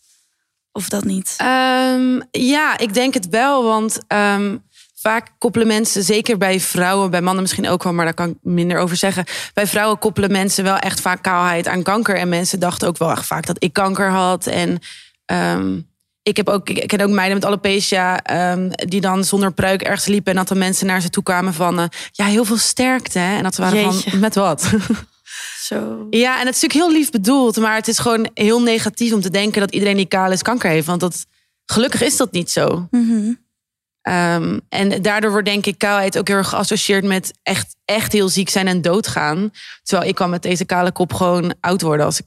[0.73, 1.35] Of dat niet?
[1.37, 3.65] Ehm, ja, ik denk het wel.
[3.65, 4.57] Want ehm,
[5.01, 8.37] vaak koppelen mensen, zeker bij vrouwen, bij mannen misschien ook wel, maar daar kan ik
[8.43, 9.25] minder over zeggen.
[9.55, 12.17] Bij vrouwen koppelen mensen wel echt vaak kaalheid aan kanker.
[12.17, 14.47] En mensen dachten ook wel echt vaak dat ik kanker had.
[14.47, 14.79] En
[15.25, 15.81] ehm,
[16.23, 20.07] ik, heb ook, ik ken ook meiden met alopecia ehm, die dan zonder pruik ergens
[20.07, 20.33] liepen.
[20.33, 23.19] En dat dan mensen naar ze toe kwamen van, eh, ja, heel veel sterkte.
[23.19, 23.37] Hè?
[23.37, 24.11] En dat ze waren Jeetje.
[24.11, 24.71] van, met wat?
[25.69, 26.07] Zo.
[26.11, 29.21] Ja, en het is natuurlijk heel lief bedoeld, maar het is gewoon heel negatief om
[29.21, 30.87] te denken dat iedereen die kaal is kanker heeft.
[30.87, 31.27] Want dat,
[31.65, 32.87] gelukkig is dat niet zo.
[32.91, 33.33] Mhm.
[34.03, 38.29] Ehm, en daardoor wordt denk ik kaalheid ook heel erg geassocieerd met echt, echt heel
[38.29, 39.53] ziek zijn en doodgaan.
[39.83, 42.27] Terwijl ik kan met deze kale kop gewoon oud worden als ik,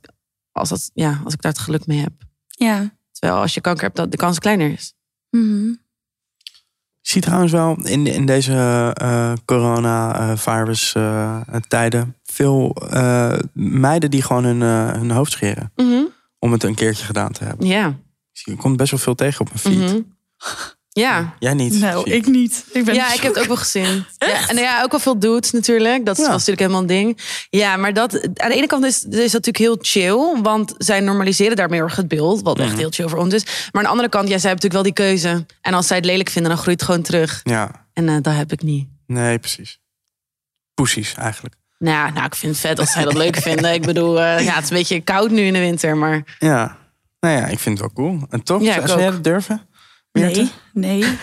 [0.51, 2.13] als dat, ja, als ik daar het geluk mee heb.
[2.47, 2.91] Ja.
[3.11, 4.93] Terwijl als je kanker hebt, dat de kans kleiner is.
[5.29, 5.69] Mhm.
[7.01, 14.21] Ik zie trouwens wel in, in deze eh, coronavirus eh, tijden veel eh, meiden die
[14.21, 15.71] gewoon hun, eh, hun hoofd scheren.
[16.39, 17.67] Om het een keertje gedaan te hebben.
[17.67, 17.95] Ja.
[18.31, 19.93] Je komt best wel veel tegen op mijn feed.
[19.93, 20.01] Mhm.
[20.93, 21.33] Ja.
[21.39, 21.79] Jij niet?
[21.79, 22.65] Nou, ik niet.
[22.71, 24.05] Ik ben ja, ik heb het ook wel gezien.
[24.17, 26.05] Ja, en ja, ook wel veel dudes natuurlijk.
[26.05, 26.31] Dat is Ja.
[26.31, 27.19] was natuurlijk helemaal een ding.
[27.49, 30.41] Ja, maar dat, aan de ene kant is, is dat natuurlijk heel chill.
[30.41, 32.41] Want zij normaliseren daarmee het beeld.
[32.41, 32.77] Wat echt Mhm.
[32.77, 33.43] heel chill voor ons is.
[33.45, 35.45] Maar aan de andere kant, ja, zij hebben natuurlijk wel die keuze.
[35.61, 37.39] En als zij het lelijk vinden, dan groeit het gewoon terug.
[37.43, 38.87] Ja, En eh, dat heb ik niet.
[39.07, 39.79] Nee, precies.
[40.73, 41.55] Poesies eigenlijk.
[41.79, 43.73] Nou, nou, ik vind het vet als zij dat leuk vinden.
[43.73, 46.77] Ik bedoel, eh, ja, het is een beetje koud nu in de winter, maar Ja.
[47.19, 48.19] Nou ja, ik vind het wel cool.
[48.29, 49.67] En toch, Ja, zou ik zou jij dat durven?
[50.11, 50.47] Meerte?
[50.73, 51.17] Nee, nee.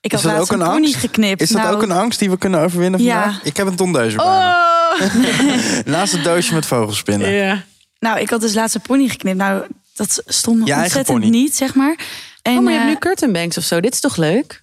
[0.00, 0.94] Ik had laatst ook een pony angst?
[0.94, 1.40] geknipt.
[1.40, 3.22] Is dat Nou, ook een angst die we kunnen overwinnen Ja.
[3.22, 3.42] vandaag?
[3.44, 5.00] Ik heb een tondeuze bij Oh!
[5.00, 5.82] me.
[5.84, 7.30] Naast het doosje met vogelspinnen.
[7.30, 7.64] Ja.
[7.98, 9.36] Nou, ik had dus laatst een pony geknipt.
[9.36, 11.30] Nou, dat stond eigen ontzettend pony.
[11.30, 11.98] niet, zeg maar.
[12.42, 13.80] En, Oh, maar je hebt eh, nu curtain banks of zo.
[13.80, 14.62] Dit is toch leuk?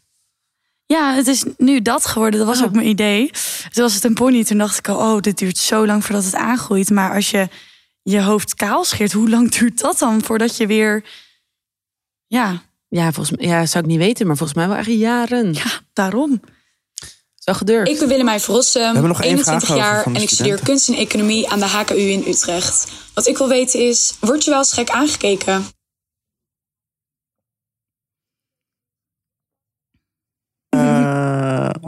[0.86, 2.39] Ja, het is nu dat geworden.
[2.39, 2.65] Dat was Oh.
[2.65, 3.32] ook mijn idee.
[3.71, 4.43] Toen was het een pony.
[4.43, 6.89] Toen dacht ik al, oh, dit duurt zo lang voordat het aangroeit.
[6.89, 7.47] Maar als je
[8.03, 11.03] je hoofd kaal scheert, hoe lang duurt dat dan voordat je weer...
[12.27, 12.61] Ja,
[12.93, 15.53] Ja, volgens mij ja, zou ik niet weten, maar volgens mij wel echt jaren.
[15.53, 16.41] ja daarom.
[17.37, 17.91] Is wel gedurfd.
[17.91, 20.89] Ik ben Willemijn Verrossen, hebben nog één 21 vraag over jaar en ik studeer kunst
[20.89, 22.87] en economie aan de HKU in Utrecht.
[23.13, 25.65] Wat ik wil weten is, word je wel eens gek aangekeken?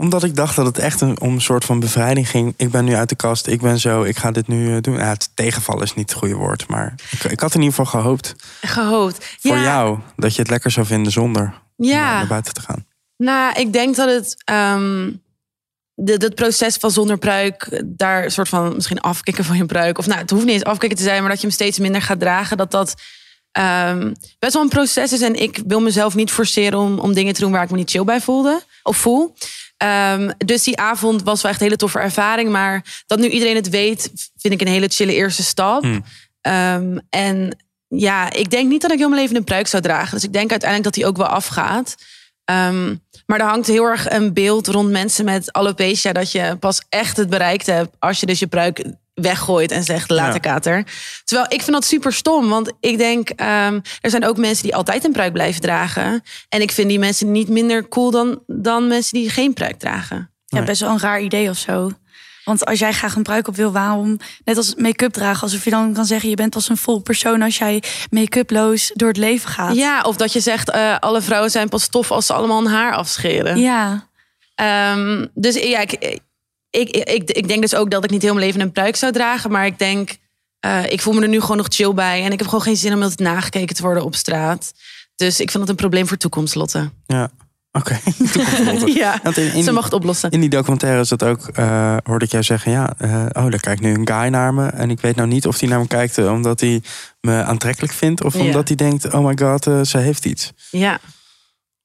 [0.04, 2.54] Omdat ik dacht dat het echt een, om een soort van bevrijding ging.
[2.56, 4.94] Ik ben nu uit de kast, ik ben zo, ik ga dit nu eh, doen.
[4.94, 8.00] Ja, het tegenvallen is niet het goede woord, maar ik, ik had in ieder geval
[8.00, 9.36] gehoopt Gehoopt.
[9.40, 12.14] voor ja, jou dat je het lekker zou vinden zonder Ja.
[12.18, 12.84] naar buiten te gaan.
[13.16, 14.36] Nou, ik denk dat het.
[14.44, 15.10] ehm
[15.96, 19.98] de, dat proces van zonder pruik, daar een soort van misschien afkicken van je pruik.
[19.98, 22.02] Of nou, het hoeft niet eens afkicken te zijn, maar dat je hem steeds minder
[22.02, 22.56] gaat dragen.
[22.56, 22.94] Dat dat
[23.52, 25.20] ehm, best wel een proces is.
[25.20, 27.90] En ik wil mezelf niet forceren om, om dingen te doen waar ik me niet
[27.90, 29.34] chill bij voelde of voel.
[29.76, 32.50] Ehm, dus die avond was wel echt een hele toffe ervaring.
[32.50, 35.84] Maar dat nu iedereen het weet, vind ik een hele chille eerste stap.
[36.40, 37.56] Ehm, en
[37.88, 40.14] ja, ik denk niet dat ik heel mijn leven een pruik zou dragen.
[40.14, 41.94] Dus ik denk uiteindelijk dat die ook wel afgaat.
[42.44, 42.94] Ehm,
[43.26, 46.12] maar er hangt heel erg een beeld rond mensen met alopecia...
[46.12, 50.10] dat je pas echt het bereikt hebt als je dus je pruik weggooit en zegt
[50.10, 50.38] later Ja.
[50.52, 50.84] kater.
[51.24, 53.28] Terwijl ik vind dat super stom, want ik denk...
[53.30, 56.22] ehm, er zijn ook mensen die altijd een pruik blijven dragen.
[56.48, 60.30] En ik vind die mensen niet minder cool dan, dan mensen die geen pruik dragen.
[60.46, 61.90] Ja, best wel een raar idee of zo.
[62.44, 64.18] Want als jij graag een pruik op wil, waarom?
[64.44, 65.42] Net als make-up dragen.
[65.42, 69.08] Alsof je dan kan zeggen, je bent pas een vol persoon als jij make-uploos door
[69.08, 69.74] het leven gaat.
[69.76, 72.66] Ja, of dat je zegt, eh, alle vrouwen zijn pas tof als ze allemaal een
[72.72, 73.58] haar afscheren.
[73.58, 74.08] Ja.
[74.54, 76.18] Ehm, dus ja, ik,
[76.74, 79.12] ik, ik, ik, denk dus ook dat ik niet heel mijn leven een pruik zou
[79.12, 79.50] dragen.
[79.50, 80.16] Maar ik denk,
[80.60, 82.24] eh, ik voel me er nu gewoon nog chill bij.
[82.24, 84.72] En ik heb gewoon geen zin om altijd nagekeken te worden op straat.
[85.16, 86.90] Dus ik vind dat een probleem voor toekomst, Lotte.
[87.06, 87.30] Ja,
[87.72, 87.98] oké.
[89.02, 90.30] Ja, Want in, in, ze mag het oplossen.
[90.30, 93.60] in die documentaire is dat ook, eh, hoorde ik jou zeggen, ja, eh, oh, daar
[93.60, 94.66] kijkt nu een guy naar me.
[94.66, 96.82] En ik weet nou niet of hij naar me kijkt omdat hij
[97.20, 98.24] me aantrekkelijk vindt.
[98.24, 98.40] Of Ja.
[98.40, 100.52] omdat hij denkt, oh my god, ze heeft iets.
[100.70, 100.98] Ja,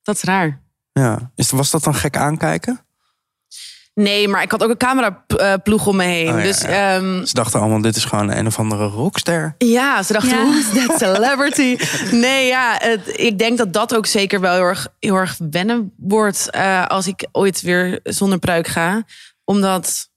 [0.03, 0.61] dat is raar.
[0.91, 1.31] Ja.
[1.35, 2.79] Is, was dat dan gek aankijken?
[4.03, 6.29] Nee, maar ik had ook een cameraploeg om me heen.
[6.33, 6.95] Oh, ja, dus ja.
[6.95, 9.55] ehm, Ze dachten allemaal, dit is gewoon een of andere rockster.
[9.57, 10.43] Ja, ze dachten, Ja.
[10.45, 11.77] who's that celebrity?
[12.25, 15.93] nee, ja, het- ik denk dat dat ook zeker wel heel erg, heel erg wennen
[15.97, 16.49] wordt...
[16.49, 19.03] eh, als ik ooit weer zonder pruik ga.
[19.45, 20.09] Omdat,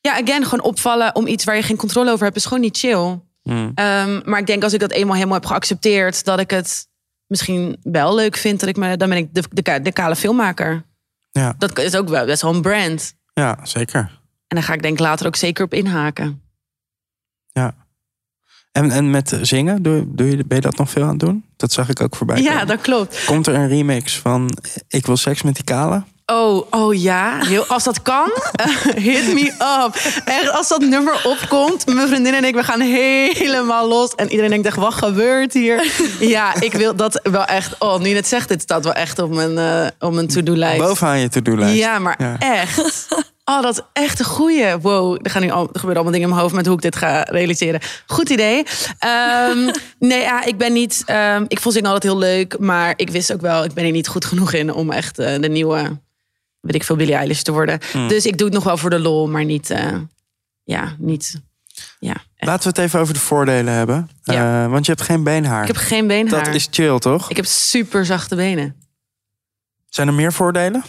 [0.00, 2.36] ja, again, gewoon opvallen om iets waar je geen controle over hebt...
[2.36, 3.20] is gewoon niet chill.
[3.42, 3.72] Hmm.
[3.74, 6.24] Ehm, maar ik denk als ik dat eenmaal helemaal heb geaccepteerd...
[6.24, 6.86] dat ik het
[7.26, 8.60] misschien wel leuk vind.
[8.60, 10.88] Dat ik me, dan ben ik de, de kale filmmaker.
[11.30, 13.14] Ja, Dat is ook wel best wel een brand.
[13.34, 14.00] ja zeker.
[14.46, 16.42] En daar ga ik denk ik later ook zeker op inhaken.
[17.52, 17.74] Ja.
[18.72, 21.44] En, en met zingen, doe, doe je, ben je dat nog veel aan het doen?
[21.56, 22.66] Dat zag ik ook voorbij Ja, komen.
[22.66, 23.24] dat klopt.
[23.24, 24.50] Komt er een remix van
[24.88, 26.04] Ik wil seks met die kale?
[26.30, 27.38] Oh, oh ja.
[27.44, 29.52] Heel, als dat kan, eh, hit me
[29.84, 29.94] up.
[30.24, 34.14] Echt, als dat nummer opkomt, mijn vriendin en ik, we gaan helemaal los.
[34.14, 35.92] En iedereen denkt echt, wat gebeurt hier?
[36.20, 37.74] Ja, ik wil dat wel echt...
[37.78, 40.82] Oh, nu je het zegt, dit staat wel echt op mijn, eh, op mijn to-do-lijst.
[40.82, 41.76] Bovenaan je to-do-lijst.
[41.78, 42.36] Ja, maar Ja.
[42.38, 42.82] echt.
[43.44, 44.76] Oh, dat is echt een goeie.
[44.76, 46.82] Wow, er, gaan nu al, er gebeuren allemaal dingen in mijn hoofd met hoe ik
[46.82, 47.80] dit ga realiseren.
[48.06, 48.64] Goed idee.
[48.98, 51.02] Ehm, nee, ja, ik ben niet.
[51.06, 53.90] ehm, ik vond zingen altijd heel leuk, maar ik wist ook wel, ik ben er
[53.90, 55.98] niet goed genoeg in om echt eh, de nieuwe,
[56.60, 57.80] weet ik veel, Billie Eilish te worden.
[57.92, 58.08] Hmm.
[58.08, 59.70] Dus ik doe het nog wel voor de lol, maar niet.
[59.70, 59.96] eh,
[60.64, 61.40] ja, niet.
[61.98, 62.48] Ja, echt.
[62.50, 64.10] Laten we het even over de voordelen hebben.
[64.22, 64.64] Ja.
[64.64, 65.60] Eh, want je hebt geen beenhaar.
[65.60, 66.44] Ik heb geen beenhaar.
[66.44, 67.30] Dat is chill, toch?
[67.30, 68.76] Ik heb super zachte benen.
[69.88, 70.82] Zijn er meer voordelen?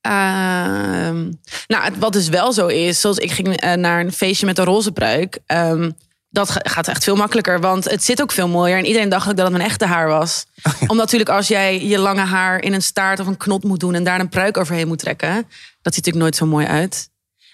[0.00, 1.22] Ehm,
[1.66, 4.58] nou, het, wat dus wel zo is, zoals ik ging eh, naar een feestje met
[4.58, 5.38] een roze pruik.
[5.46, 5.90] ehm,
[6.34, 8.78] dat ga- gaat echt veel makkelijker, want het zit ook veel mooier.
[8.78, 10.46] En iedereen dacht ook dat het mijn echte haar was.
[10.80, 13.94] Omdat natuurlijk als jij je lange haar in een staart of een knot moet doen...
[13.94, 15.34] en daar een pruik overheen moet trekken...
[15.82, 17.10] dat ziet natuurlijk nooit zo mooi uit.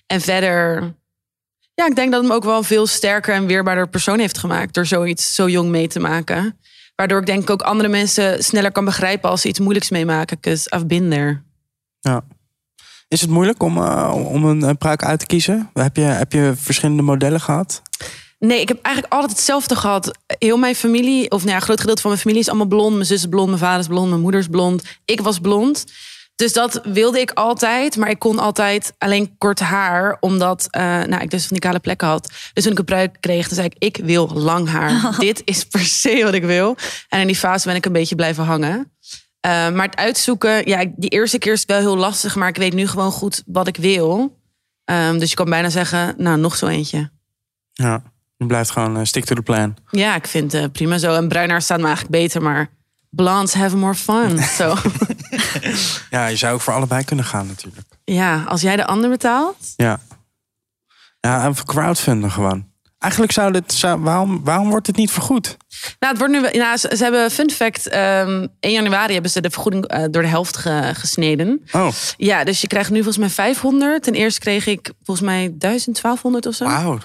[0.06, 0.94] En verder...
[1.74, 4.38] Ja, ik denk dat het me ook wel een veel sterker en weerbaarder persoon heeft
[4.38, 4.74] gemaakt...
[4.74, 6.58] door zoiets zo jong mee te maken.
[6.94, 9.30] Waardoor ik denk ik ook andere mensen sneller kan begrijpen...
[9.30, 10.38] als ze iets moeilijks meemaken,
[10.86, 11.42] been there.
[12.00, 12.24] Ja.
[13.08, 15.70] Is het moeilijk om, eh, om een eh, pruik uit te kiezen?
[15.74, 17.82] Heb je, heb je verschillende modellen gehad?
[18.40, 20.18] Nee, ik heb eigenlijk altijd hetzelfde gehad.
[20.26, 22.94] Heel mijn familie, of nou ja, een groot gedeelte van mijn familie is allemaal blond.
[22.94, 24.82] Mijn zus is blond, mijn vader is blond, mijn moeder is blond.
[25.04, 25.84] Ik was blond.
[26.36, 31.22] Dus dat wilde ik altijd, maar ik kon altijd alleen kort haar, omdat uh, nou,
[31.22, 32.32] ik dus van die kale plekken had.
[32.52, 35.14] Dus toen ik een pruik kreeg, toen zei ik, ik wil lang haar.
[35.18, 36.76] Dit is per se wat ik wil.
[37.08, 38.76] En in die fase ben ik een beetje blijven hangen.
[38.76, 42.56] Uh, maar het uitzoeken, ja, die eerste keer is het wel heel lastig, maar ik
[42.56, 44.38] weet nu gewoon goed wat ik wil.
[44.84, 47.10] Um, dus je kan bijna zeggen, nou, nog zo eentje.
[47.72, 48.02] Ja,
[48.40, 49.76] je blijft gewoon uh, stick to the plan.
[49.90, 51.14] Ja, ik vind het uh, prima zo.
[51.14, 52.68] En bruin haar staat me eigenlijk beter, maar
[53.10, 54.38] blondes have more fun.
[54.58, 54.76] So.
[56.16, 57.86] ja, je zou ook voor allebei kunnen gaan natuurlijk.
[58.04, 59.56] Ja, als jij de ander betaalt.
[59.76, 60.00] Ja.
[61.20, 62.68] Ja, en voor crowdfunden gewoon.
[62.98, 65.56] Eigenlijk zou dit, zou, waarom, waarom wordt dit niet vergoed?
[65.98, 67.94] Nou, het wordt nu, nou, ze, ze hebben fun fact.
[67.94, 71.62] Um, 1 januari hebben ze de vergoeding uh, door de helft ge, gesneden.
[71.72, 71.88] Oh.
[72.16, 74.02] Ja, dus je krijgt nu volgens mij 500.
[74.02, 76.00] Ten eerste kreeg ik volgens mij 1000,
[76.46, 76.64] of zo.
[76.64, 76.98] Wauw.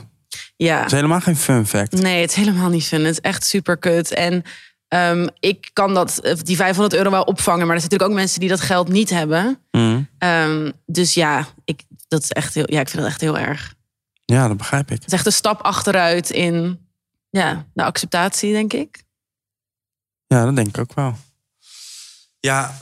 [0.55, 0.77] Ja.
[0.77, 1.91] Het is helemaal geen fun fact.
[1.91, 3.05] Nee, het is helemaal niet fun.
[3.05, 4.13] Het is echt super kut.
[4.13, 4.43] En
[4.87, 7.65] um, ik kan dat, die 500 euro wel opvangen.
[7.65, 9.59] Maar er zijn natuurlijk ook mensen die dat geld niet hebben.
[9.71, 10.09] Mm.
[10.19, 13.73] Um, dus ja, ik, dat is echt heel, ja, ik vind dat echt heel erg.
[14.25, 14.97] Ja, dat begrijp ik.
[14.97, 16.79] Het is echt een stap achteruit in
[17.29, 19.03] ja, de acceptatie, denk ik.
[20.27, 21.17] Ja, dat denk ik ook wel.
[22.39, 22.75] Ja,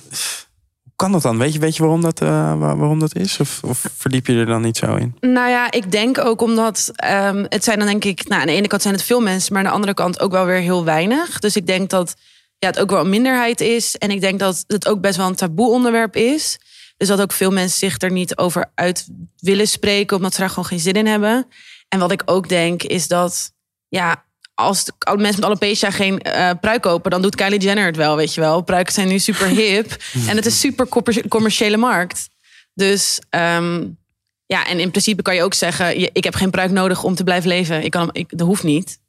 [1.03, 1.37] kan dat dan?
[1.37, 2.29] Weet je, weet je waarom, dat, uh,
[2.59, 3.39] waarom dat is?
[3.39, 5.15] Of, of verdiep je er dan niet zo in?
[5.19, 8.27] Nou ja, ik denk ook omdat um, het zijn dan denk ik...
[8.27, 10.31] Nou, aan de ene kant zijn het veel mensen, maar aan de andere kant ook
[10.31, 11.39] wel weer heel weinig.
[11.39, 12.15] Dus ik denk dat
[12.57, 13.97] ja, het ook wel een minderheid is.
[13.97, 16.59] En ik denk dat het ook best wel een taboe onderwerp is.
[16.97, 20.49] Dus dat ook veel mensen zich er niet over uit willen spreken, omdat ze daar
[20.49, 21.47] gewoon geen zin in hebben.
[21.87, 23.53] En wat ik ook denk, is dat
[23.87, 24.25] ja,
[24.55, 28.15] als de mensen met alopecia geen uh, pruik kopen, dan doet Kylie Jenner het wel,
[28.15, 28.61] weet je wel.
[28.61, 29.91] Pruiken zijn nu super hip
[30.29, 30.87] en het is super
[31.27, 32.29] commerciële markt.
[32.73, 33.97] Dus um,
[34.45, 37.23] ja, en in principe kan je ook zeggen, ik heb geen pruik nodig om te
[37.23, 37.83] blijven leven.
[37.83, 38.99] Ik kan, ik, dat hoeft niet.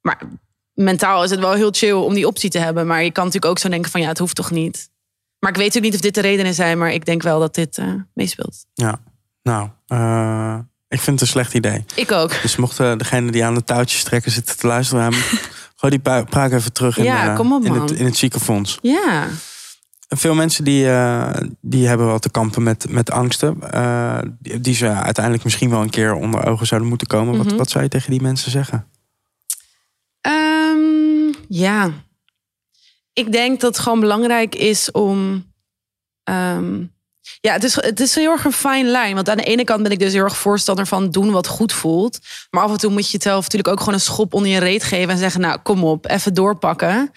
[0.00, 0.20] Maar
[0.72, 2.86] mentaal is het wel heel chill om die optie te hebben.
[2.86, 4.90] Maar je kan natuurlijk ook zo denken van ja, het hoeft toch niet.
[5.38, 7.54] Maar ik weet ook niet of dit de redenen zijn, maar ik denk wel dat
[7.54, 8.64] dit uh, meespeelt.
[8.74, 9.00] Ja,
[9.42, 10.58] nou, uh,
[10.88, 11.84] ik vind het een slecht idee.
[11.94, 12.42] Ik ook.
[12.42, 15.12] Dus mochten degene die aan de touwtjes trekken zitten te luisteren, hem,
[15.76, 18.78] gooi die praak even terug in, ja, kom op, in, het, in het ziekenfonds.
[18.82, 19.26] Ja.
[20.08, 21.30] Veel mensen die, uh,
[21.60, 23.58] die hebben wel te kampen met, met angsten.
[23.74, 27.34] Uh, die, die ze uiteindelijk misschien wel een keer onder ogen zouden moeten komen.
[27.34, 27.48] Mm -hmm.
[27.48, 28.86] wat, wat zou je tegen die mensen zeggen?
[30.26, 31.90] Um, ja,
[33.12, 35.44] ik denk dat het gewoon belangrijk is om.
[36.30, 36.96] Um,
[37.40, 39.14] ja, het is, het is heel erg een fine lijn.
[39.14, 41.72] Want aan de ene kant ben ik dus heel erg voorstander van doen wat goed
[41.72, 42.18] voelt.
[42.50, 44.84] Maar af en toe moet je jezelf natuurlijk ook gewoon een schop onder je reet
[44.84, 45.10] geven.
[45.10, 47.12] En zeggen, nou kom op, even doorpakken.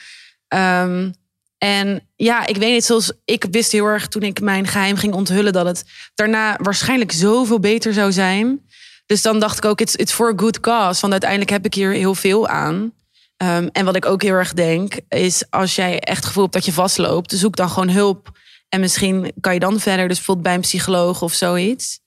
[0.47, 1.13] Um,
[1.57, 5.13] en ja, ik weet niet, zoals ik wist heel erg toen ik mijn geheim ging
[5.13, 5.53] onthullen...
[5.53, 5.83] dat het
[6.15, 8.61] daarna waarschijnlijk zoveel beter zou zijn.
[9.05, 11.01] Dus dan dacht ik ook, it's, it's for a good cause.
[11.01, 12.93] Want uiteindelijk heb ik hier heel veel aan.
[13.37, 16.65] Um, en wat ik ook heel erg denk, is als jij echt gevoel hebt dat
[16.65, 18.39] je vastloopt, zoek dan gewoon hulp.
[18.73, 21.99] En misschien kan je dan verder, dus bijvoorbeeld bij een psycholoog of zoiets.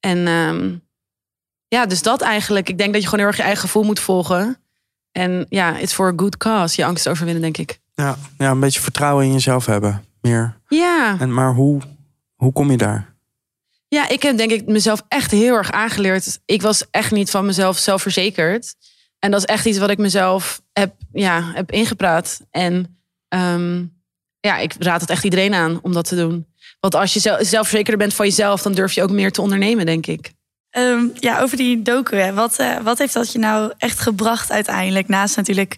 [0.00, 0.82] En um,
[1.68, 2.68] ja, dus dat eigenlijk.
[2.68, 4.58] Ik denk dat je gewoon heel erg je eigen gevoel moet volgen.
[5.12, 7.80] En ja, it's for a good cause, je angst overwinnen, denk ik.
[7.94, 10.58] Ja, ja een beetje vertrouwen in jezelf hebben, meer.
[10.68, 11.16] Ja.
[11.20, 11.80] En, maar hoe,
[12.34, 13.14] hoe kom je daar?
[13.88, 16.40] Ja, ik heb denk ik mezelf echt heel erg aangeleerd.
[16.44, 18.74] Ik was echt niet van mezelf zelfverzekerd.
[19.18, 22.40] En dat is echt iets wat ik mezelf heb, ja, heb ingepraat.
[22.50, 22.98] En
[23.28, 23.93] um,
[24.44, 26.46] ja, ik raad het echt iedereen aan om dat te doen.
[26.80, 30.06] Want als je zelfverzekerder bent van jezelf, dan durf je ook meer te ondernemen, denk
[30.06, 30.32] ik.
[30.76, 32.16] Um, ja, over die docu.
[32.16, 32.32] Hè.
[32.32, 35.08] Wat, uh, wat heeft dat je nou echt gebracht uiteindelijk?
[35.08, 35.76] Naast natuurlijk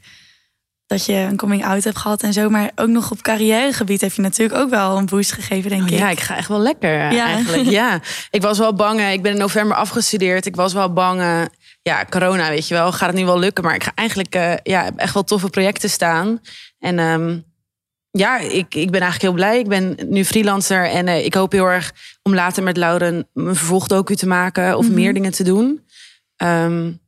[0.87, 2.49] dat je een coming-out hebt gehad en zo.
[2.49, 5.89] Maar ook nog op carrièregebied heeft je natuurlijk ook wel een boost gegeven, denk oh,
[5.89, 5.99] ik.
[5.99, 7.27] Ja, ik ga echt wel lekker ja.
[7.27, 7.69] eigenlijk.
[7.69, 8.01] Ja,
[8.31, 9.01] ik was wel bang.
[9.01, 10.47] Ik ben in november afgestudeerd.
[10.47, 11.49] Ik was wel bang.
[11.83, 12.93] Ja, corona, weet je wel.
[12.93, 13.65] Gaat het nu wel lukken?
[13.65, 16.41] Maar ik ga eigenlijk uh, ja, echt wel toffe projecten staan.
[16.79, 17.45] En um,
[18.19, 19.59] ja, ik, ik ben eigenlijk heel blij.
[19.59, 21.93] Ik ben nu freelancer en uh, ik hoop heel erg
[22.23, 25.01] om later met Lauren een vervolgdocu te maken of mm -hmm.
[25.01, 25.85] meer dingen te doen.
[26.43, 27.01] Um,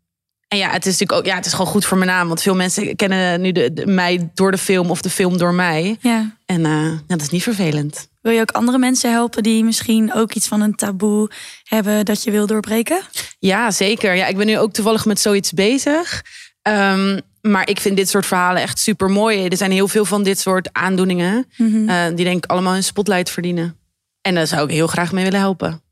[0.49, 2.29] en ja, het is natuurlijk ook, ja, het is gewoon goed voor mijn naam.
[2.29, 5.55] Want veel mensen kennen nu de, de mij door de film of de film door
[5.55, 5.97] mij.
[6.01, 6.37] Ja.
[6.47, 8.09] En uh, ja, dat is niet vervelend.
[8.21, 11.31] Wil je ook andere mensen helpen die misschien ook iets van een taboe
[11.65, 13.01] hebben dat je wil doorbreken?
[13.39, 14.15] Ja, zeker.
[14.15, 16.23] Ja, ik ben nu ook toevallig met zoiets bezig.
[16.63, 19.47] Um, maar ik vind dit soort verhalen echt super mooi.
[19.47, 21.47] Er zijn heel veel van dit soort aandoeningen.
[21.57, 21.89] Mm -hmm.
[21.89, 23.77] uh, die denk ik allemaal een spotlight verdienen.
[24.23, 25.83] En daar zou ik heel graag mee willen helpen.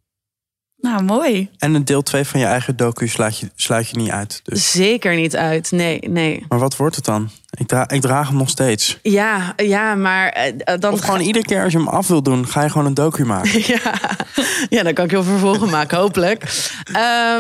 [0.77, 1.51] Nou, mooi.
[1.59, 4.41] En een deel 2 van je eigen docu sluit je, sluit je niet uit.
[4.45, 4.71] Dus.
[4.71, 6.45] Zeker niet uit, nee, nee.
[6.49, 7.31] Maar wat wordt het dan?
[7.51, 8.99] Ik, dra ik draag hem nog steeds.
[9.03, 10.93] Ja, ja maar uh, dan...
[10.93, 13.25] Of gewoon iedere keer als je hem af wil doen, ga je gewoon een docu
[13.25, 13.67] maken.
[13.75, 14.01] ja.
[14.69, 16.43] ja, dan kan ik heel vervolgen maken, hopelijk.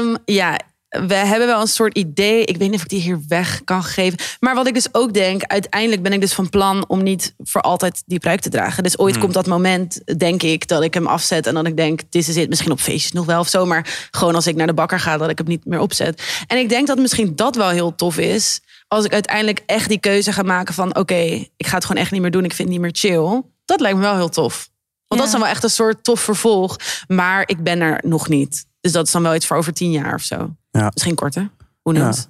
[0.00, 0.58] Um, ja,
[1.06, 2.44] we hebben wel een soort idee.
[2.44, 4.18] Ik weet niet of ik die hier weg kan geven.
[4.40, 7.60] Maar wat ik dus ook denk, uiteindelijk ben ik dus van plan om niet voor
[7.60, 8.82] altijd die pruik te dragen.
[8.82, 9.22] Dus ooit Hmm.
[9.22, 12.36] komt dat moment, denk ik, dat ik hem afzet en dat ik denk, dit is
[12.36, 12.48] het.
[12.48, 15.16] Misschien op feestjes nog wel of zo, maar gewoon als ik naar de bakker ga,
[15.16, 16.22] dat ik hem niet meer opzet.
[16.46, 18.60] En ik denk dat misschien dat wel heel tof is.
[18.88, 22.10] Als ik uiteindelijk echt die keuze ga maken van, oké, ik ga het gewoon echt
[22.10, 22.44] niet meer doen.
[22.44, 23.42] Ik vind het niet meer chill.
[23.64, 24.68] Dat lijkt me wel heel tof.
[25.08, 26.76] Want dat is dan wel echt een soort tof vervolg.
[27.06, 28.66] Maar ik ben er nog niet.
[28.80, 30.56] Dus dat is dan wel iets voor over tien jaar of zo.
[30.76, 30.90] Ja.
[30.94, 31.50] Misschien korter.
[31.82, 32.00] Hoe Ja.
[32.00, 32.26] knows?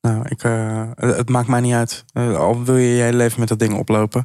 [0.00, 2.04] Nou, ik, eh, het maakt mij niet uit.
[2.12, 4.24] Eh, al wil je je hele leven met dat ding oplopen.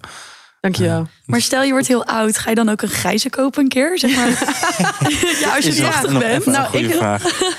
[0.60, 1.08] Dankjewel.
[1.26, 4.00] Maar stel je wordt heel oud, ga je dan ook een grijze kopen een keer?
[4.00, 4.28] Zeg maar.
[5.42, 6.46] ja, als je Is wel 80 nog bent.
[6.46, 6.94] Nou, ik-.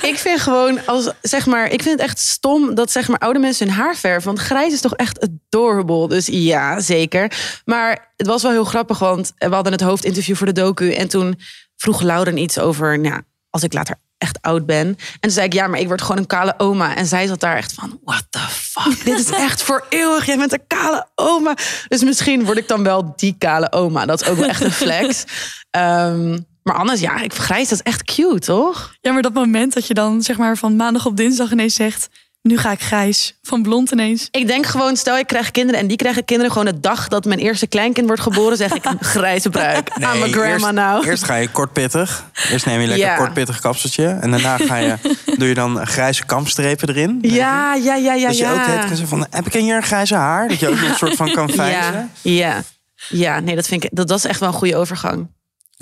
[0.13, 3.39] Ik vind gewoon, als, zeg maar, ik vind het echt stom dat zeg maar, oude
[3.39, 4.27] mensen hun haar verven.
[4.27, 6.09] Want grijs is toch echt adorable.
[6.09, 7.33] Dus ja, zeker.
[7.65, 10.93] Maar het was wel heel grappig, want we hadden het hoofdinterview voor de docu.
[10.93, 11.39] En toen
[11.77, 14.87] vroeg Lauren iets over, nou, als ik later echt oud ben.
[14.87, 16.97] En toen zei ik, ja, maar ik word gewoon een kale oma.
[16.97, 19.05] En zij zat daar echt van, what the fuck?
[19.05, 20.27] Dit is echt voor eeuwig.
[20.27, 21.55] Jij bent een kale oma.
[21.89, 24.07] Dus misschien word ik dan wel die kale oma.
[24.07, 25.25] Dat is ook wel echt een flex.
[25.71, 28.95] Ehm, maar anders, ja, ik grijs, dat is echt cute, toch?
[29.01, 32.09] Ja, maar dat moment dat je dan zeg maar van maandag op dinsdag ineens zegt...
[32.43, 34.29] nu ga ik grijs, van blond ineens.
[34.31, 37.25] Ik denk gewoon, stel ik krijg kinderen en die krijgen kinderen gewoon de dag dat
[37.25, 39.89] mijn eerste kleinkind wordt geboren, zeg ik grijze bruik.
[39.97, 41.07] I'm a Nee, grandma eerst, now.
[41.07, 42.25] Eerst ga je kortpittig.
[42.51, 43.17] Eerst neem je lekker Ja.
[43.17, 44.07] kortpittig kapseltje.
[44.07, 44.97] En daarna ga je,
[45.39, 47.19] doe je dan grijze kampstrepen erin.
[47.21, 48.53] Ja, ja, ja, ja, dat je ja.
[48.53, 50.49] ook tijd kan zeggen van, heb ik hier een grijze haar?
[50.49, 52.11] Dat je ook een soort van kan vijzen.
[52.23, 52.63] ja, ja.
[53.09, 55.29] Ja, nee, dat vind ik, dat, dat is echt wel een goede overgang.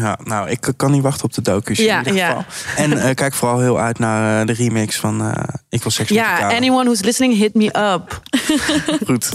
[0.00, 2.26] Ja, nou, ik kan niet wachten op de docu's Ja, in ieder ja.
[2.26, 2.44] geval.
[2.76, 6.08] En eh, kijk vooral heel uit naar eh, de remix van eh, Ik wil seks
[6.08, 8.20] met Ja, anyone who's listening, hit me up.
[9.06, 9.32] Goed.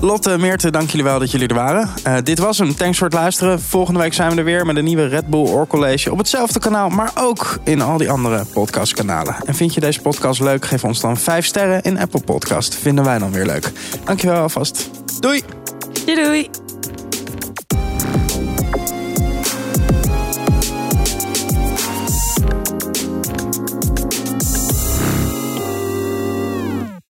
[0.00, 1.88] Lotte, Meerte, dank jullie wel dat jullie er waren.
[2.24, 2.74] Dit was hem.
[2.76, 3.60] Thanks voor het luisteren.
[3.60, 6.58] Volgende week zijn we er weer met een nieuwe Red Bull Oor College op hetzelfde
[6.58, 9.36] kanaal, maar ook in al die andere podcastkanalen.
[9.44, 10.64] En vind je deze podcast leuk?
[10.64, 12.74] Geef ons dan 5 sterren in Apple Podcast.
[12.74, 13.72] Vinden wij dan weer leuk.
[14.04, 14.90] Dankjewel alvast.
[15.20, 15.42] Doei!
[16.04, 16.63] Doei doei!